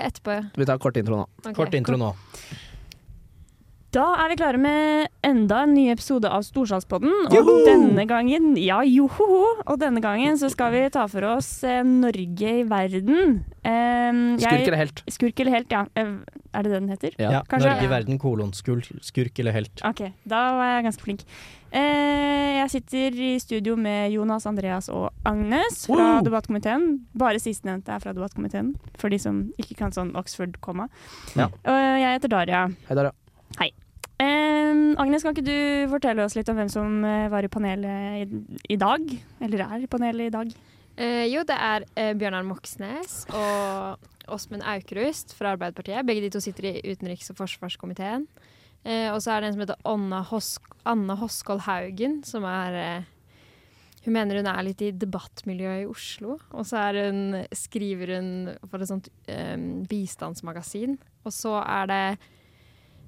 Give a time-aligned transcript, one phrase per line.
[0.00, 0.46] etterpå.
[0.54, 1.26] Vi tar kort intro nå.
[1.38, 2.16] Okay, Kort intro nå.
[3.94, 7.12] Da er vi klare med enda en ny episode av Storsalspodden.
[7.28, 7.52] Og Joho!
[7.66, 9.26] denne gangen Ja, joho!
[9.70, 13.44] Og denne gangen så skal vi ta for oss eh, Norge i verden.
[13.62, 15.02] Eh, jeg- Skurk eller helt?
[15.14, 15.84] Skurk eller helt, ja.
[15.94, 16.10] Eh,
[16.54, 17.14] er det det den heter?
[17.22, 17.30] Ja.
[17.36, 19.84] Ja, Kanskje- Norge i verden, kolon, skurk, skurk eller helt.
[19.86, 21.22] OK, da var jeg ganske flink.
[21.70, 26.24] Eh, jeg sitter i studio med Jonas, Andreas og Agnes fra Wow!
[26.26, 27.04] debattkomiteen.
[27.14, 30.88] Bare sistnevnte er fra debattkomiteen, for de som ikke kan sånn Oxford-komma.
[31.36, 31.46] Ja.
[31.46, 32.66] Og jeg heter Daria.
[32.88, 33.12] Hei Daria.
[33.60, 33.70] ja.
[34.22, 38.22] Eh, Agnes, kan ikke du fortelle oss litt om hvem som eh, var i panelet
[38.22, 38.42] i,
[38.74, 39.02] i dag?
[39.42, 40.52] Eller er i panelet i dag?
[40.94, 46.06] Eh, jo, det er eh, Bjørnar Moxnes og Åsmund Aukrust fra Arbeiderpartiet.
[46.06, 48.28] Begge de to sitter i utenriks- og forsvarskomiteen.
[48.86, 53.04] Eh, og så er det en som heter Anna, Hosk Anna Hoskold Haugen, som er
[54.04, 56.36] Hun mener hun er litt i debattmiljøet i Oslo.
[56.52, 58.30] Og så hun, skriver hun
[58.68, 59.56] for et sånt eh,
[59.88, 60.98] bistandsmagasin.
[61.24, 62.02] Og så er det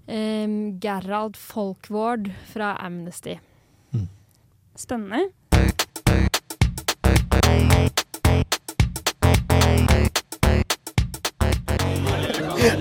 [0.07, 0.49] eh,
[0.81, 3.37] Gerald Folkvord fra Amnesty.
[4.77, 5.31] Spennende.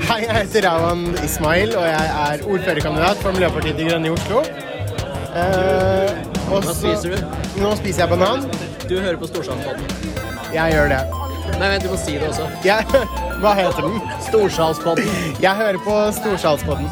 [0.06, 4.42] Hei, jeg heter Rawan Ismail, og jeg er ordførerkandidat for Miljøpartiet De Grønne i Oslo.
[5.36, 6.12] Eh,
[6.50, 7.24] Hva spiser du?
[7.62, 8.46] Nå spiser jeg banan.
[8.90, 10.14] Du hører på Storsalspodden.
[10.54, 11.02] Jeg gjør det.
[11.60, 12.48] Nei, vent, du må si det også.
[12.66, 12.86] Jeg,
[13.44, 14.00] hva heter den?
[14.30, 15.12] Storsalspodden.
[15.44, 16.90] Jeg hører på Storsalspodden.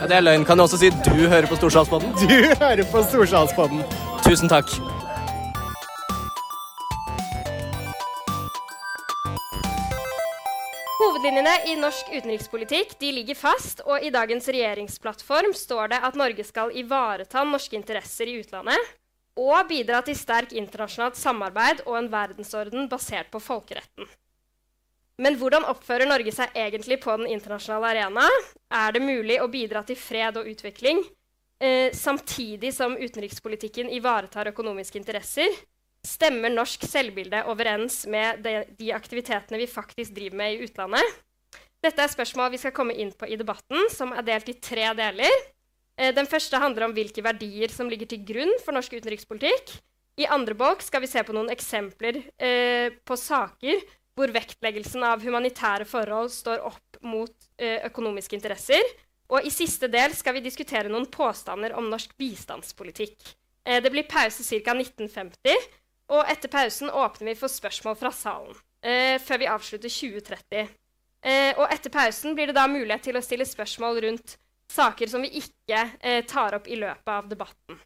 [0.00, 0.44] Ja, det er løgn.
[0.44, 2.12] Kan du også si du hører på Storsalspodden?
[2.18, 3.84] Du hører på Storsalspodden.
[4.26, 4.72] Tusen takk.
[10.98, 16.44] Hovedlinjene i norsk utenrikspolitikk de ligger fast, og i dagens regjeringsplattform står det at Norge
[16.48, 18.92] skal ivareta norske interesser i utlandet
[19.38, 24.06] og bidra til sterk internasjonalt samarbeid og en verdensorden basert på folkeretten.
[25.22, 28.24] Men hvordan oppfører Norge seg egentlig på den internasjonale arena?
[28.74, 31.04] Er det mulig å bidra til fred og utvikling
[31.62, 35.54] eh, samtidig som utenrikspolitikken ivaretar økonomiske interesser?
[36.04, 41.22] Stemmer norsk selvbilde overens med de, de aktivitetene vi faktisk driver med i utlandet?
[41.84, 44.90] Dette er spørsmål vi skal komme inn på i debatten, som er delt i tre
[44.98, 45.42] deler.
[45.94, 49.76] Eh, Den første handler om hvilke verdier som ligger til grunn for norsk utenrikspolitikk.
[50.18, 53.82] I andre bolk skal vi se på noen eksempler eh, på saker
[54.14, 58.82] hvor vektleggelsen av humanitære forhold står opp mot eh, økonomiske interesser.
[59.32, 63.16] Og i siste del skal vi diskutere noen påstander om norsk bistandspolitikk.
[63.64, 64.76] Eh, det blir pause ca.
[64.76, 65.68] 1950.
[66.14, 68.56] Og etter pausen åpner vi for spørsmål fra salen.
[68.84, 70.68] Eh, før vi avslutter 2030.
[71.24, 74.36] Eh, og etter pausen blir det da mulighet til å stille spørsmål rundt
[74.74, 75.80] saker som vi ikke
[76.26, 77.76] tar opp i løpet av debatten.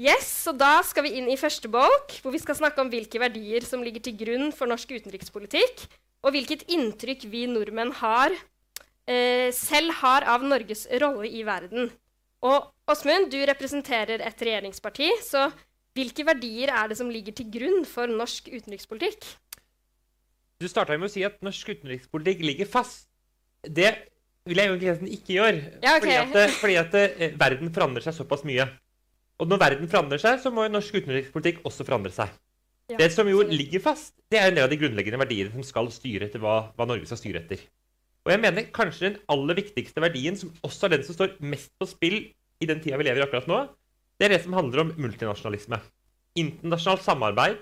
[0.00, 3.20] Yes, så Da skal vi inn i første bolk, hvor vi skal snakke om hvilke
[3.20, 5.84] verdier som ligger til grunn for norsk utenrikspolitikk,
[6.24, 8.32] og hvilket inntrykk vi nordmenn har,
[9.06, 11.90] eh, selv har av Norges rolle i verden.
[12.42, 15.52] Og Åsmund, du representerer et regjeringsparti, så
[15.94, 19.20] hvilke verdier er det som ligger til grunn for norsk utenrikspolitikk?
[20.60, 23.08] Du starta med å si at norsk utenrikspolitikk ligger fast.
[23.62, 24.08] Det
[24.46, 25.80] vil jeg egentlig ikke gjøre.
[25.82, 26.24] Ja, okay.
[26.24, 28.64] Fordi at, fordi at eh, verden forandrer seg såpass mye.
[29.40, 32.32] Og når verden forandrer seg, så må jo norsk utenrikspolitikk også forandre seg.
[32.90, 35.64] Ja, det som jo ligger fast, det er en del av de grunnleggende verdiene som
[35.64, 37.62] skal styre etter hva, hva Norge skal styre etter.
[38.26, 41.72] Og jeg mener kanskje den aller viktigste verdien, som også er den som står mest
[41.80, 42.18] på spill
[42.60, 43.62] i den tida vi lever i akkurat nå,
[44.20, 45.78] det er det som handler om multinasjonalisme.
[46.36, 47.60] Internasjonalt samarbeid.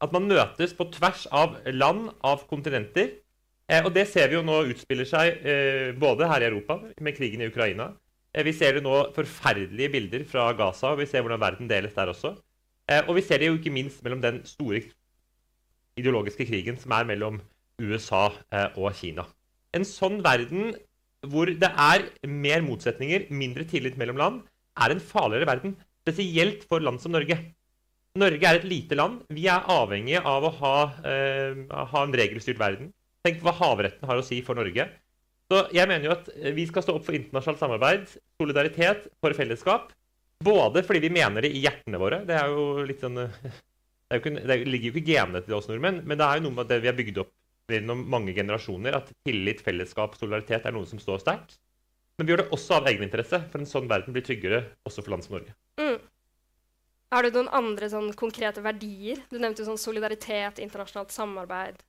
[0.00, 3.12] At man møtes på tvers av land, av kontinenter.
[3.68, 7.14] Eh, og det ser vi jo nå utspiller seg eh, både her i Europa, med
[7.14, 7.92] krigen i Ukraina.
[8.34, 11.96] Eh, vi ser jo nå forferdelige bilder fra Gaza, og vi ser hvordan verden deles
[11.96, 12.36] der også.
[12.90, 14.82] Eh, og vi ser det jo ikke minst mellom den store
[15.98, 17.40] ideologiske krigen som er mellom
[17.80, 19.26] USA eh, og Kina.
[19.74, 20.74] En sånn verden
[21.30, 24.38] hvor det er mer motsetninger, mindre tillit mellom land,
[24.80, 25.74] er en farligere verden.
[26.00, 27.36] Spesielt for land som Norge.
[28.18, 29.20] Norge er et lite land.
[29.30, 30.76] Vi er avhengige av å ha,
[31.06, 32.90] eh, ha en regelstyrt verden.
[33.22, 34.88] Tenk hva havretten har å si for Norge.
[35.50, 39.90] Så jeg mener jo at vi skal stå opp for internasjonalt samarbeid, solidaritet, for fellesskap.
[40.44, 42.22] Både fordi vi mener det i hjertene våre.
[42.24, 43.34] Det er jo litt sånn eh,
[44.08, 46.46] det, jo ikke, det ligger jo ikke genene til oss nordmenn, men det er jo
[46.46, 47.34] noe med det vi har bygd opp
[47.70, 51.58] gjennom mange generasjoner, at tillit, fellesskap, solidaritet er noe som står sterkt.
[52.18, 55.14] Men vi gjør det også av egeninteresse, for en sånn verden blir tryggere også for
[55.14, 55.54] land som Norge.
[55.80, 56.00] Mm.
[57.10, 59.22] Har du noen andre sånn konkrete verdier?
[59.30, 61.80] Du nevnte jo sånn solidaritet, internasjonalt samarbeid.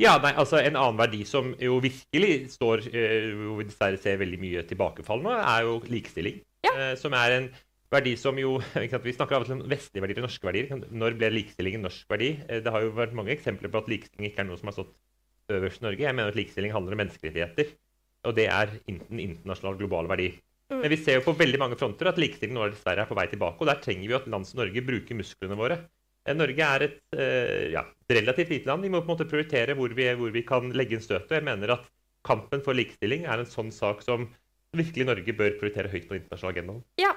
[0.00, 4.20] Ja, nei, altså En annen verdi som jo virkelig står eh, hvor vi dessverre ser
[4.20, 6.40] veldig mye tilbakefall nå, er jo likestilling.
[6.64, 6.72] Ja.
[6.72, 7.50] Eh, som er en
[7.92, 10.88] verdi som jo sant, Vi snakker av og til om vestlige verdier og norske verdier.
[10.88, 12.32] Når ble likestilling en norsk verdi?
[12.48, 14.78] Eh, det har jo vært mange eksempler på at likestilling ikke er noe som har
[14.78, 14.96] stått
[15.52, 16.06] øverst i Norge.
[16.06, 17.74] Jeg mener at likestilling handler om menneskerettigheter.
[18.28, 20.32] Og det er en internasjonal, global verdi.
[20.70, 20.80] Mm.
[20.80, 23.26] Men vi ser jo på veldig mange fronter at likestilling nå dessverre er på vei
[23.28, 23.60] tilbake.
[23.60, 25.82] Og der trenger vi jo at land som Norge bruker musklene våre.
[26.26, 28.84] Eh, Norge er et eh, ja, relativt lite land.
[28.84, 31.38] Vi må på en måte prioritere hvor vi, hvor vi kan legge inn støtet.
[31.38, 31.88] Jeg mener at
[32.26, 34.28] kampen for likestilling er en sånn sak som
[34.76, 36.82] virkelig Norge bør prioritere høyt på den internasjonale agendaen.
[37.00, 37.14] Ja.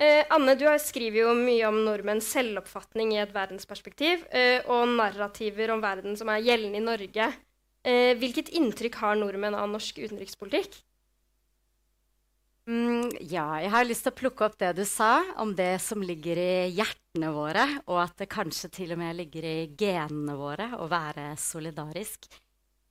[0.00, 5.74] Eh, Anne, du skriver jo mye om nordmenns selvoppfatning i et verdensperspektiv, eh, og narrativer
[5.74, 7.26] om verden som er gjeldende i Norge.
[7.84, 10.80] Eh, hvilket inntrykk har nordmenn av norsk utenrikspolitikk?
[12.70, 16.04] Mm, ja, jeg har lyst til å plukke opp det du sa om det som
[16.06, 20.68] ligger i hjertene våre, og at det kanskje til og med ligger i genene våre
[20.78, 22.28] å være solidarisk.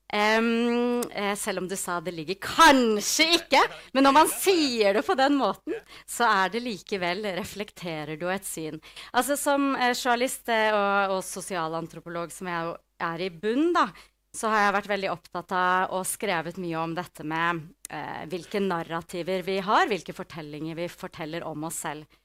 [0.10, 3.62] Eh, selv om du sa det ligger kanskje ikke,
[3.94, 5.78] men når man sier det på den måten,
[6.10, 8.82] så er det likevel reflekterer du et syn.
[9.14, 12.74] Altså Som eh, journalist eh, og, og sosialantropolog som jeg
[13.14, 13.88] er i bunn, da,
[14.36, 18.62] så har jeg vært veldig opptatt av og skrevet mye om dette med eh, hvilke
[18.62, 22.20] narrativer vi har, hvilke fortellinger vi forteller om oss selv.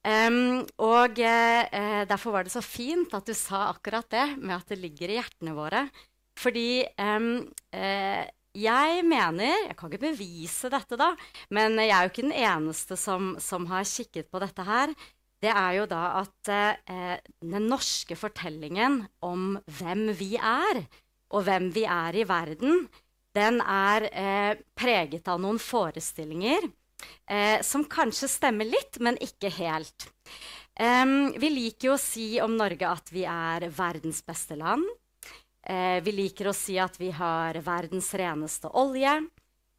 [0.00, 4.70] Um, og eh, derfor var det så fint at du sa akkurat det, med at
[4.72, 5.84] det ligger i hjertene våre.
[6.40, 7.42] Fordi um,
[7.74, 8.24] eh,
[8.56, 11.12] jeg mener Jeg kan ikke bevise dette, da,
[11.54, 14.94] men jeg er jo ikke den eneste som, som har kikket på dette her.
[15.40, 20.82] Det er jo da at eh, den norske fortellingen om hvem vi er,
[21.30, 22.86] og hvem vi er i verden,
[23.36, 26.66] den er eh, preget av noen forestillinger
[27.30, 30.10] eh, som kanskje stemmer litt, men ikke helt.
[30.80, 34.86] Um, vi liker jo å si om Norge at vi er verdens beste land.
[35.66, 39.12] Eh, vi liker å si at vi har verdens reneste olje.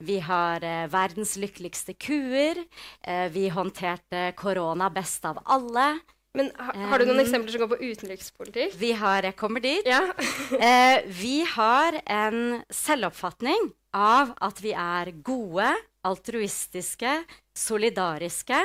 [0.01, 2.61] Vi har eh, verdens lykkeligste kuer.
[3.01, 5.95] Eh, vi håndterte korona best av alle.
[6.37, 8.75] Men ha, har du noen Em, eksempler som går på utenrikspolitikk?
[8.79, 9.85] Vi har Jeg kommer dit.
[9.85, 10.03] Ja.
[10.61, 15.67] Eh, vi har en selvoppfatning av at vi er gode,
[16.07, 17.21] altruistiske,
[17.57, 18.59] solidariske.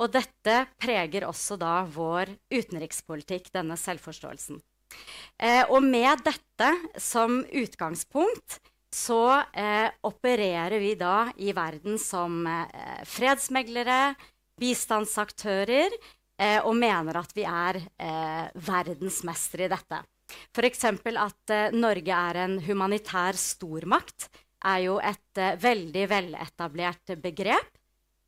[0.00, 4.60] Og dette preger også da vår utenrikspolitikk, denne selvforståelsen.
[5.40, 6.70] Eh, og med dette
[7.00, 8.60] som utgangspunkt
[8.92, 14.14] så eh, opererer vi da i verden som eh, fredsmeglere,
[14.60, 15.92] bistandsaktører,
[16.64, 20.00] og mener at vi er eh, verdensmestere i dette.
[20.56, 20.84] F.eks.
[20.84, 24.28] at eh, Norge er en humanitær stormakt,
[24.64, 27.70] er jo et eh, veldig veletablert begrep.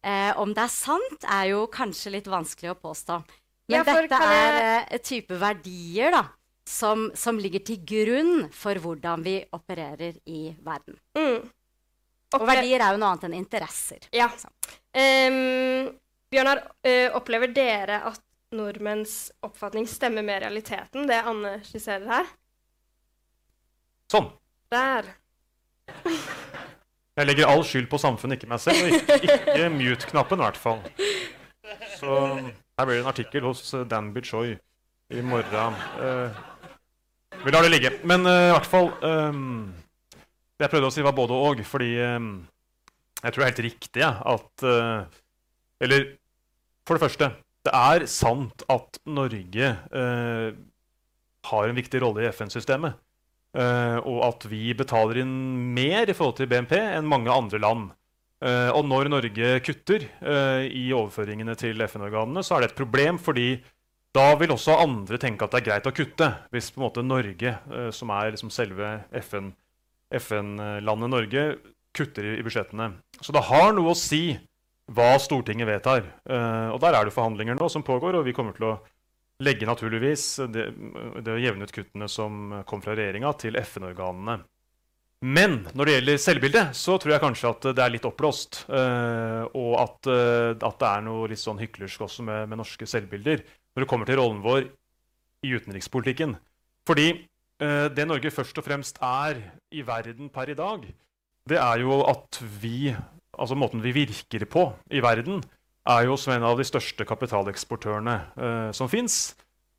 [0.04, 3.20] Eh, om det er sant, er jo kanskje litt vanskelig å påstå.
[3.72, 6.24] Men Ja, for dette er jeg- eh, type verdier da,
[6.68, 10.98] som, som ligger til grunn for hvordan vi opererer i verden.
[11.16, 11.48] Mm.
[12.34, 14.04] Og verdier er jo noe annet enn interesser.
[14.12, 14.28] Ja.
[14.92, 15.88] Em,
[16.34, 18.22] Bjørnar, eh, opplever dere at
[18.54, 22.32] nordmenns oppfatning stemmer med realiteten, det Anne skisserer her?
[24.10, 24.26] Sånn.
[24.74, 25.06] Der.
[27.14, 28.82] Jeg legger all skyld på samfunnet, ikke meg selv.
[28.82, 30.82] Og ikke, ikke mute-knappen, i hvert fall.
[32.00, 34.56] Så her blir det en artikkel hos Dan Danby Choi
[35.14, 35.78] i morgen.
[36.02, 36.42] Eh,
[37.44, 37.94] vi lar det ligge.
[38.02, 39.70] Men eh, i hvert fall ehm,
[40.58, 41.62] Det jeg prøvde å si, var både og.
[41.68, 42.28] Fordi ehm,
[43.20, 45.20] jeg tror det er helt riktig ja, at eh,
[45.86, 46.06] Eller
[46.84, 47.30] for det første,
[47.64, 50.56] det er sant at Norge eh,
[51.48, 52.98] har en viktig rolle i FN-systemet.
[53.54, 55.34] Eh, og at vi betaler inn
[55.76, 57.92] mer i forhold til BNP enn mange andre land.
[58.44, 63.20] Eh, og når Norge kutter eh, i overføringene til FN-organene, så er det et problem,
[63.22, 63.48] fordi
[64.14, 66.28] da vil også andre tenke at det er greit å kutte.
[66.52, 69.54] Hvis på en måte Norge, eh, som er liksom selve FN
[70.14, 71.44] FN-landet Norge,
[71.96, 72.92] kutter i, i budsjettene.
[73.24, 74.36] Så det har noe å si
[74.92, 76.04] hva Stortinget vedtar.
[76.28, 78.74] Eh, og der er det forhandlinger nå som pågår, og vi kommer til å
[79.44, 80.68] legge naturligvis det,
[81.24, 84.42] det å jevne ut kuttene som kom fra regjeringa, til FN-organene.
[85.24, 88.64] Men når det gjelder selvbildet, så tror jeg kanskje at det er litt oppblåst.
[88.68, 92.86] eh, og at, eh, at det er noe litt sånn hyklersk også med, med norske
[92.86, 93.40] selvbilder
[93.74, 94.68] når det kommer til rollen vår
[95.44, 96.36] i utenrikspolitikken.
[96.86, 97.08] Fordi
[97.64, 99.38] det Norge først og fremst er
[99.72, 100.82] i verden per i dag,
[101.48, 102.90] det er jo at vi
[103.38, 105.42] Altså måten vi virker på i verden,
[105.84, 109.34] er jo som en av de største kapitaleksportørene eh, som fins.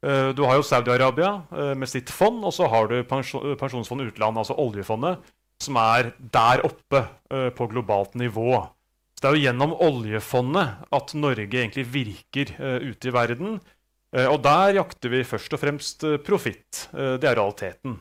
[0.06, 4.14] Eh, du har jo Saudi-Arabia eh, med sitt fond, og så har du pensjon, Pensjonsfondet
[4.14, 5.24] utland, altså oljefondet,
[5.64, 8.60] som er der oppe eh, på globalt nivå.
[9.16, 13.60] Så Det er jo gjennom oljefondet at Norge egentlig virker eh, ute i verden.
[14.16, 16.90] Eh, og der jakter vi først og fremst profitt.
[16.94, 17.98] Det er realiteten.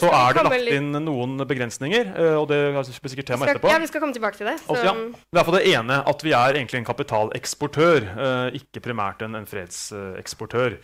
[0.00, 3.68] Så er det lagt inn noen begrensninger, eh, og det er sikkert tema etterpå.
[3.72, 4.56] ja, vi skal komme tilbake til det.
[4.62, 4.94] Så, Altså, ja,
[5.34, 9.34] det er for det ene at vi er egentlig en kapitaleksportør, eh, ikke primært en,
[9.40, 10.78] en fredseksportør.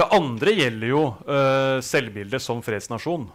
[0.00, 3.30] Det andre gjelder jo eh, selvbildet som fredsnasjon.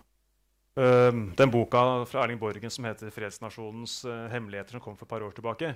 [0.76, 5.32] Den boka fra Erling Borgen som heter 'Fredsnasjonens hemmeligheter', som kom for et par år
[5.32, 5.70] tilbake,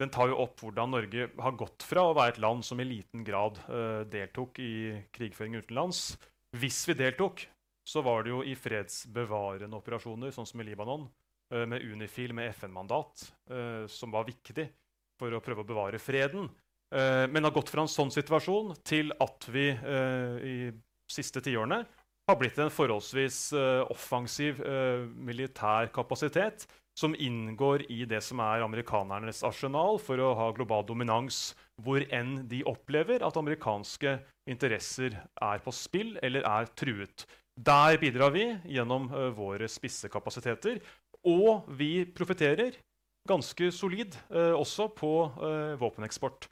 [0.00, 2.86] den tar jo opp hvordan Norge har gått fra å være et land som i
[2.88, 3.60] liten grad
[4.08, 6.16] deltok i krigføring utenlands.
[6.56, 7.44] Hvis vi deltok,
[7.88, 11.06] så var det jo i fredsbevarende operasjoner, sånn som i Libanon,
[11.54, 13.28] uh, med Unifil med FN-mandat,
[13.88, 14.66] som var viktig
[15.18, 16.50] for å prøve å bevare freden.
[16.90, 20.70] men har gått fra en sånn situasjon til at vi i
[21.10, 21.82] siste tiårene
[22.28, 23.52] har blitt en forholdsvis
[23.92, 24.62] offensiv
[25.16, 26.64] militær kapasitet
[26.98, 31.52] som inngår i det som er amerikanernes arsenal for å ha global dominans
[31.84, 34.16] hvor enn de opplever at amerikanske
[34.50, 37.26] interesser er på spill eller er truet.
[37.58, 40.78] Der bidrar vi gjennom våre spisse kapasiteter,
[41.26, 42.76] og vi profitterer
[43.28, 45.10] ganske solid også på
[45.80, 46.46] våpeneksport.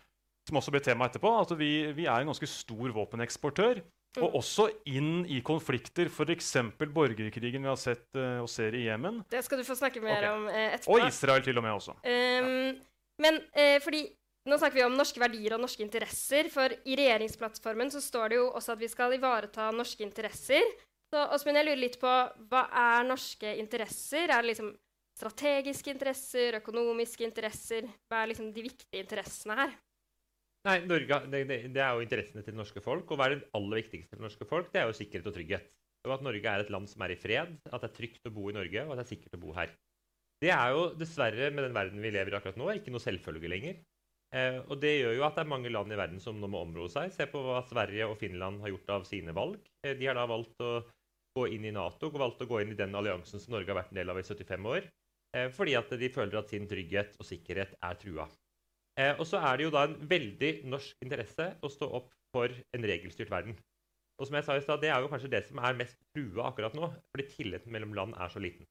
[0.47, 1.31] Som også blir tema etterpå.
[1.41, 3.81] at vi, vi er en ganske stor våpeneksportør.
[4.23, 6.53] Og også inn i konflikter, f.eks.
[6.81, 9.21] borgerkrigen vi har sett og ser i Jemen.
[9.31, 10.31] Det skal du få snakke mer okay.
[10.33, 10.95] om etterpå.
[10.95, 11.97] Og Israel til og med også.
[12.01, 12.73] Um, ja.
[13.23, 14.07] Men uh, fordi
[14.47, 16.49] nå snakker vi om norske verdier og norske interesser.
[16.53, 20.63] For i regjeringsplattformen så står det jo også at vi skal ivareta norske interesser.
[21.13, 22.13] Så Åsmund, jeg lurer litt på
[22.51, 24.27] hva er norske interesser?
[24.27, 24.73] Er det liksom
[25.17, 27.87] strategiske interesser, økonomiske interesser?
[28.11, 29.75] Hva er liksom de viktige interessene her?
[30.67, 33.07] Nei, Norge, det, det, er jo interessene til det norske folk.
[33.07, 34.71] Og hva er det aller viktigste for det norske folk?
[34.73, 35.75] Det er jo sikkerhet og trygghet.
[36.07, 38.35] Og at Norge er et land som er i fred, at det er trygt å
[38.35, 39.73] bo i Norge, og at det er sikkert å bo her.
[40.43, 43.51] Det er jo dessverre, med den verden vi lever i akkurat nå, ikke noe selvfølge
[43.51, 43.79] lenger.
[44.35, 46.65] Eh, og det gjør jo at det er mange land i verden som nå må
[46.67, 47.15] områ seg.
[47.15, 49.63] Se på hva Sverige og Finland har gjort av sine valg.
[49.87, 50.81] Eh, de har da valgt å
[51.37, 53.81] gå inn i Nato, og valgt å gå inn i den alliansen som Norge har
[53.83, 54.89] vært en del av i 75 år.
[55.37, 58.27] Eh, fordi at de føler at sin trygghet og sikkerhet er trua.
[58.97, 62.53] Eh, og så er det jo da en veldig norsk interesse å stå opp for
[62.53, 63.57] en regelstyrt verden.
[64.17, 66.49] Og som jeg sa i stad, det er jo kanskje det som er mest trua
[66.49, 68.65] akkurat nå, fordi tilliten mellom land er så liten.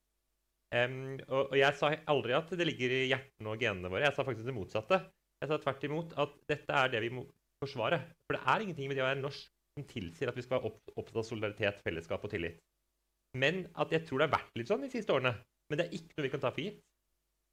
[0.76, 4.08] Og, jeg sa aldri at det ligger i hjertene og genene våre.
[4.08, 4.98] Jeg sa faktisk det motsatte.
[5.40, 7.24] Jeg sa tvert imot at dette er det vi må
[7.62, 8.02] forsvare.
[8.26, 10.72] For det er ingenting med det å være norsk som tilsier at vi skal være
[10.96, 12.58] opptatt av solidaritet, fellesskap og tillit.
[13.36, 15.36] Men at jeg tror det har vært litt sånn de siste årene.
[15.70, 16.84] Men det er ikke noe vi kan ta for gitt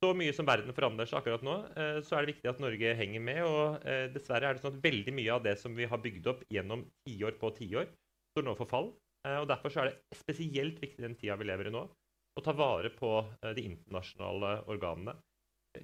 [0.02, 2.95] så mye som verden forandrer seg akkurat nå, eh, så er det viktig at Norge
[2.99, 3.41] henger med.
[3.47, 6.26] Og eh, dessverre er det sånn at veldig mye av det som vi har bygd
[6.33, 7.87] opp gjennom tiår på tiår,
[8.35, 8.91] står nå for fall.
[9.29, 11.85] Eh, og Derfor så er det spesielt viktig den tida vi lever i nå,
[12.33, 13.12] å ta vare på
[13.45, 15.12] de internasjonale organene.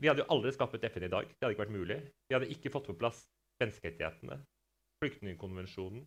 [0.00, 1.28] Vi hadde jo aldri skapt FN i dag.
[1.28, 1.98] Det hadde ikke vært mulig.
[2.24, 3.20] Vi hadde ikke fått på plass
[3.60, 4.38] menneskerettighetene,
[5.04, 6.06] flyktningkonvensjonen,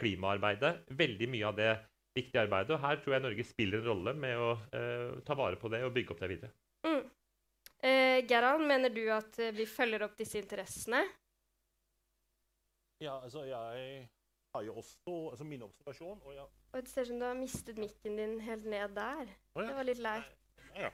[0.00, 0.74] klimaarbeidet.
[0.98, 1.70] Veldig mye av det
[2.16, 2.74] viktige arbeidet.
[2.74, 5.82] Og her tror jeg Norge spiller en rolle med å uh, ta vare på det
[5.86, 6.54] og bygge opp det videre.
[6.86, 7.02] Mm.
[7.80, 11.00] Eh, Gerald, mener du at eh, vi følger opp disse interessene?
[13.00, 14.08] Ja, altså jeg
[14.52, 16.44] har jo også altså min observasjon og jeg...
[16.74, 19.32] Det ser ut som du har mistet mikken din helt ned der.
[19.54, 19.70] Oh, ja.
[19.70, 20.36] Det var litt leit.
[20.76, 20.90] Ja,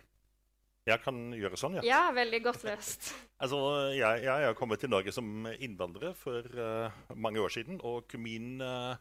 [0.86, 1.82] Jeg kan gjøre sånn, ja.
[1.86, 3.08] Ja, veldig godt løst.
[3.42, 3.58] altså,
[3.96, 7.80] jeg, jeg er kommet til Norge som innvandrer for uh, mange år siden.
[7.82, 8.94] Og min, uh,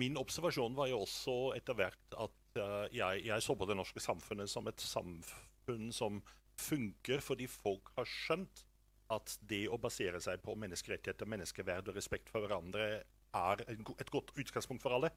[0.00, 4.02] min, observasjon var jo også etter hvert at uh, jeg, jeg så på det norske
[4.02, 6.18] samfunnet som et samfunn som
[6.60, 8.66] funker fordi folk har skjønt
[9.14, 12.90] at det å basere seg på menneskerettigheter, menneskeverd og respekt for hverandre
[13.38, 15.10] er et godt utgangspunkt for alle.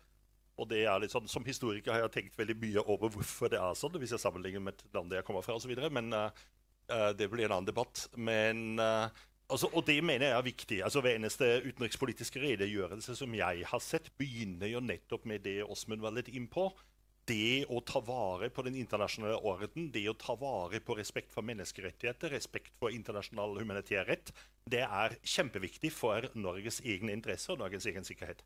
[0.62, 3.60] Og det er litt sånn, Som historiker har jeg tenkt veldig mye over hvorfor det
[3.60, 5.74] er sånn, hvis jeg sammenligner med landet jeg kommer fra osv.
[5.93, 6.29] Men uh,
[7.17, 8.05] det blir en annen debatt.
[8.15, 9.10] Men, uh,
[9.50, 10.79] altså, og det mener jeg er viktig.
[10.86, 16.05] altså Hver eneste utenrikspolitiske redegjørelse som jeg har sett, begynner jo nettopp med det Åsmund
[16.05, 16.72] var litt innpå.
[17.24, 21.45] det å ta vare på den internasjonale orden, det å ta vare på respekt for
[21.48, 24.33] menneskerettigheter, respekt for internasjonal humanitær rett,
[24.67, 28.43] det er kjempeviktig for Norges egne interesser og Norges egen sikkerhet.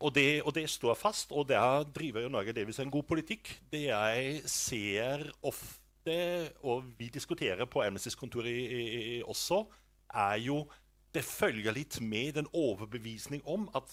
[0.00, 3.50] Og det, og det står fast, og der driver jo Norge delvis en god politikk.
[3.72, 6.16] Det jeg ser ofte,
[6.62, 8.48] og vi diskuterer på Amnestys kontor
[9.28, 9.64] også,
[10.14, 10.64] er jo
[11.14, 13.86] Det følger litt med den overbevisning om at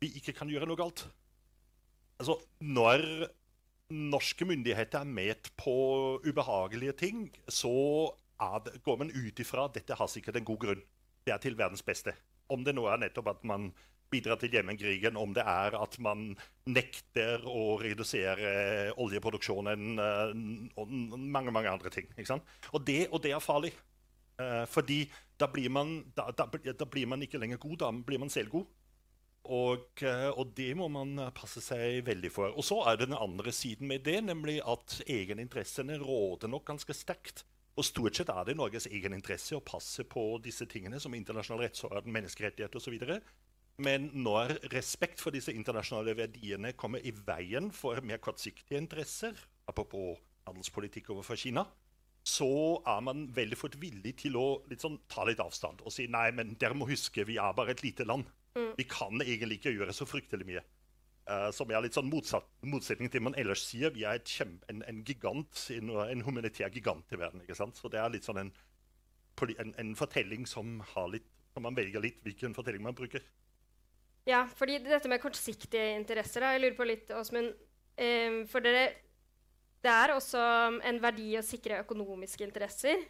[0.00, 1.02] vi ikke kan gjøre noe galt.
[2.16, 3.02] Altså, når
[3.92, 5.74] norske myndigheter er med på
[6.24, 8.08] ubehagelige ting, så
[8.64, 10.82] det, går man ut ifra at dette har sikkert en god grunn.
[11.26, 12.14] Det er til verdens beste.
[12.48, 13.68] Om det nå er nettopp at man
[14.12, 16.32] bidrar til Jemen-krigen, om det er at man
[16.68, 20.34] nekter å redusere oljeproduksjonen eh,
[20.78, 22.12] og mange mange andre ting.
[22.72, 23.72] Og det, og, det, er farlig.
[24.40, 25.04] Uh, fordi
[25.38, 28.68] da blir, man, da, da, da blir man ikke lenger god, da blir man selvgod.
[29.42, 32.52] Og, eh, og, det må man passe seg veldig for.
[32.54, 36.94] Og så er det den andre siden med det, nemlig at egeninteressene råder nok ganske
[36.94, 37.42] sterkt.
[37.72, 42.12] Og stort sett er det Norges egeninteresse å passe på disse tingene som internasjonal rettsorden,
[42.12, 42.98] menneskerettigheter osv.
[43.80, 49.38] Men når respekt for disse internasjonale verdiene kommer i veien for mer kortsiktige interesser,
[49.70, 51.64] apropos handelspolitikk overfor Kina,
[52.22, 56.06] så er man veldig fort villig til å litt sånn, ta litt avstand og si
[56.10, 58.28] nei, men dere må huske, vi er bare et lite land.
[58.54, 58.70] Mm.
[58.78, 60.62] Vi kan egentlig ikke gjøre så fryktelig mye.
[61.22, 63.92] Uh, som er litt sånn motsatt, motsetning til man ellers sier.
[63.94, 67.44] Vi er et kjem- en, en gigant, en, en humanitær gigant i verden.
[67.44, 67.78] ikke sant?
[67.78, 68.50] Så det er litt sånn en,
[69.40, 73.22] en, en fortelling som, har litt, som man velger litt hvilken fortelling man bruker.
[74.28, 77.52] Ja, fordi dette med kortsiktige interesser, da, jeg lurer på litt, Åsmund
[78.00, 78.86] Um, For dere
[79.82, 80.42] Det er også
[80.86, 83.02] en verdi å sikre økonomiske interesser.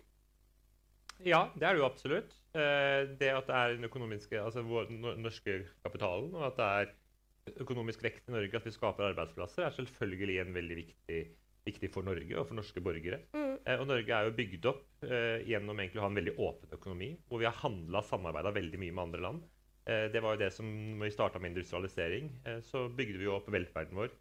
[1.22, 2.32] Ja, det er det jo absolutt.
[2.56, 6.70] Uh, det at det er den økonomiske, altså vår no- norske kapitalen, og at det
[6.80, 11.20] er økonomisk vekt i Norge, at vi skaper arbeidsplasser, er selvfølgelig en veldig viktig,
[11.68, 13.20] viktig for Norge og for norske borgere.
[13.36, 13.54] Mm.
[13.66, 16.76] Eh, og Norge er jo bygd opp eh, gjennom egentlig å ha en veldig åpen
[16.78, 19.44] økonomi, hvor vi har handla og samarbeida veldig mye med andre land.
[19.84, 20.66] Eh, det var jo det som
[20.98, 24.12] når vi starta med industrialisering, eh, så bygde vi jo opp velferden vår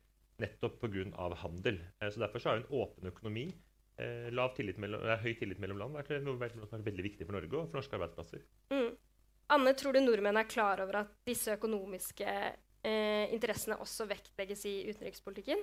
[0.41, 1.35] nettopp pga.
[1.43, 1.79] handel.
[1.99, 3.51] Eh, så Derfor så jo en åpen økonomi,
[4.31, 7.77] lav tillit mellom, høy tillit mellom land, vært er veldig viktig for Norge og for
[7.77, 8.41] norske arbeidsplasser.
[8.71, 8.95] Mm.
[9.53, 14.73] Anne, tror du nordmenn er klar over at disse økonomiske eh, interessene også vektlegges i
[14.89, 15.61] utenrikspolitikken?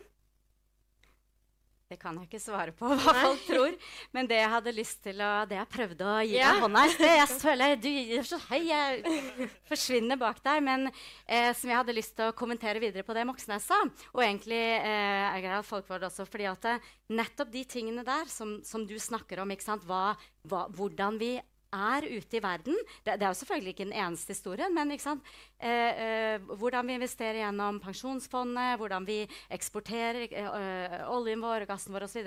[1.88, 3.76] Det kan jeg ikke svare på hva folk tror.
[4.12, 6.52] Men det jeg hadde lyst til å Det jeg prøvde å gi yeah.
[6.52, 7.92] deg hånda i sted Jeg føler du
[8.28, 10.60] så høy, jeg forsvinner bak deg.
[10.66, 13.78] Men eh, som jeg hadde lyst til å kommentere videre på det Moxnes sa,
[14.12, 17.64] og egentlig eh, er greit at folk var det også, fordi at eh, nettopp de
[17.72, 20.02] tingene der som, som du snakker om, ikke hva,
[20.44, 21.38] hva, hvordan vi
[21.74, 22.76] er ute i verden.
[23.04, 24.92] Det, det er jo selvfølgelig ikke den eneste historien, men?
[24.92, 29.20] Eh, eh, hvordan vi investerer gjennom pensjonsfondet, hvordan vi
[29.54, 32.24] eksporterer eh, eh, oljen vår, gassen vår osv.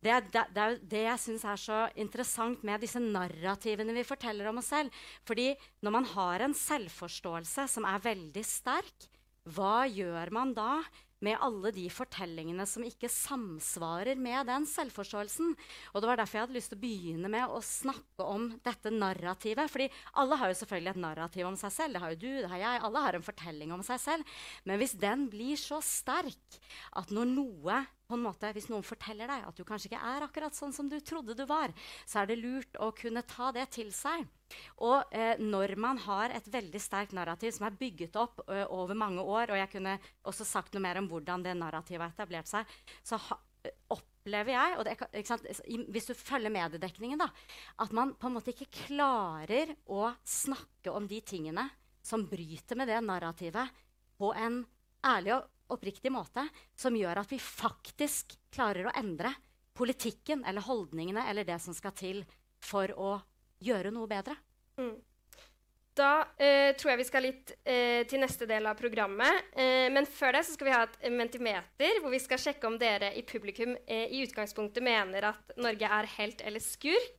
[0.00, 4.06] Det, det, det er jo det jeg syns er så interessant med disse narrativene vi
[4.06, 5.04] forteller om oss selv.
[5.28, 5.52] Fordi
[5.84, 9.08] når man har en selvforståelse som er veldig sterk,
[9.50, 10.72] hva gjør man da
[11.24, 15.52] med alle de fortellingene som ikke samsvarer med den selvforståelsen?
[15.92, 18.92] Og det var derfor jeg hadde lyst til å begynne med å snakke om dette
[18.94, 19.70] narrativet.
[19.72, 19.90] Fordi
[20.22, 21.96] alle har jo selvfølgelig et narrativ om seg selv.
[21.96, 22.82] Det har jo du, det har jeg.
[22.88, 24.36] Alle har en fortelling om seg selv.
[24.64, 26.60] Men hvis den blir så sterk
[26.98, 27.80] at når noe
[28.10, 30.88] på en måte, Hvis noen forteller deg at du kanskje ikke er akkurat sånn som
[30.90, 31.70] du trodde du var,
[32.02, 34.26] så er det lurt å kunne ta det til seg.
[34.86, 38.98] Og eh, når man har et veldig sterkt narrativ som er bygget opp ø, over
[38.98, 42.50] mange år, og jeg kunne også sagt noe mer om hvordan det narrativet har etablert
[42.50, 42.74] seg,
[43.06, 43.38] så ha,
[43.92, 45.46] opplever jeg, og det, sant,
[45.92, 47.28] hvis du følger mediedekningen, da,
[47.84, 51.66] at man på en måte ikke klarer å snakke om de tingene
[52.04, 53.80] som bryter med det narrativet,
[54.20, 54.62] på en
[55.06, 56.44] ærlig og oppriktig måte,
[56.76, 59.32] som gjør at vi faktisk klarer å endre
[59.76, 62.24] politikken eller holdningene eller det som skal til
[62.60, 63.14] for å
[63.60, 64.36] gjøre noe bedre.
[64.80, 64.96] Mm.
[66.00, 69.50] Da eh, tror jeg vi skal litt eh, til neste del av programmet.
[69.52, 72.78] Eh, men før det så skal vi ha et mentimeter, hvor vi skal sjekke om
[72.80, 77.16] dere i publikum eh, i utgangspunktet mener at Norge er helt eller skurk.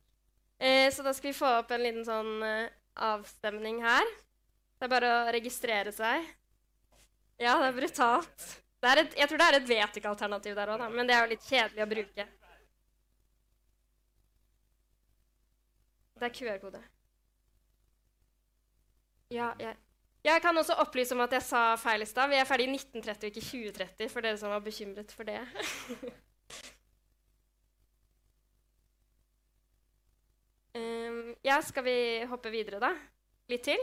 [0.62, 4.12] Eh, så da skal vi få opp en liten sånn eh, avstemning her.
[4.78, 6.26] Det er bare å registrere seg.
[7.42, 8.46] Ja, det er brutalt.
[8.82, 11.22] Det er et, jeg tror det er et vet ikke-alternativ der òg, men det er
[11.22, 12.26] jo litt kjedelig å bruke.
[16.22, 16.78] Det er QR-kode.
[19.30, 19.76] Ja, jeg,
[20.24, 22.28] jeg kan også opplyse om at jeg sa feil i stad.
[22.30, 25.40] Vi er ferdig i 1930 og ikke 2030, for dere som var bekymret for det.
[30.78, 31.96] um, ja, skal vi
[32.30, 32.92] hoppe videre, da?
[33.50, 33.82] Litt til?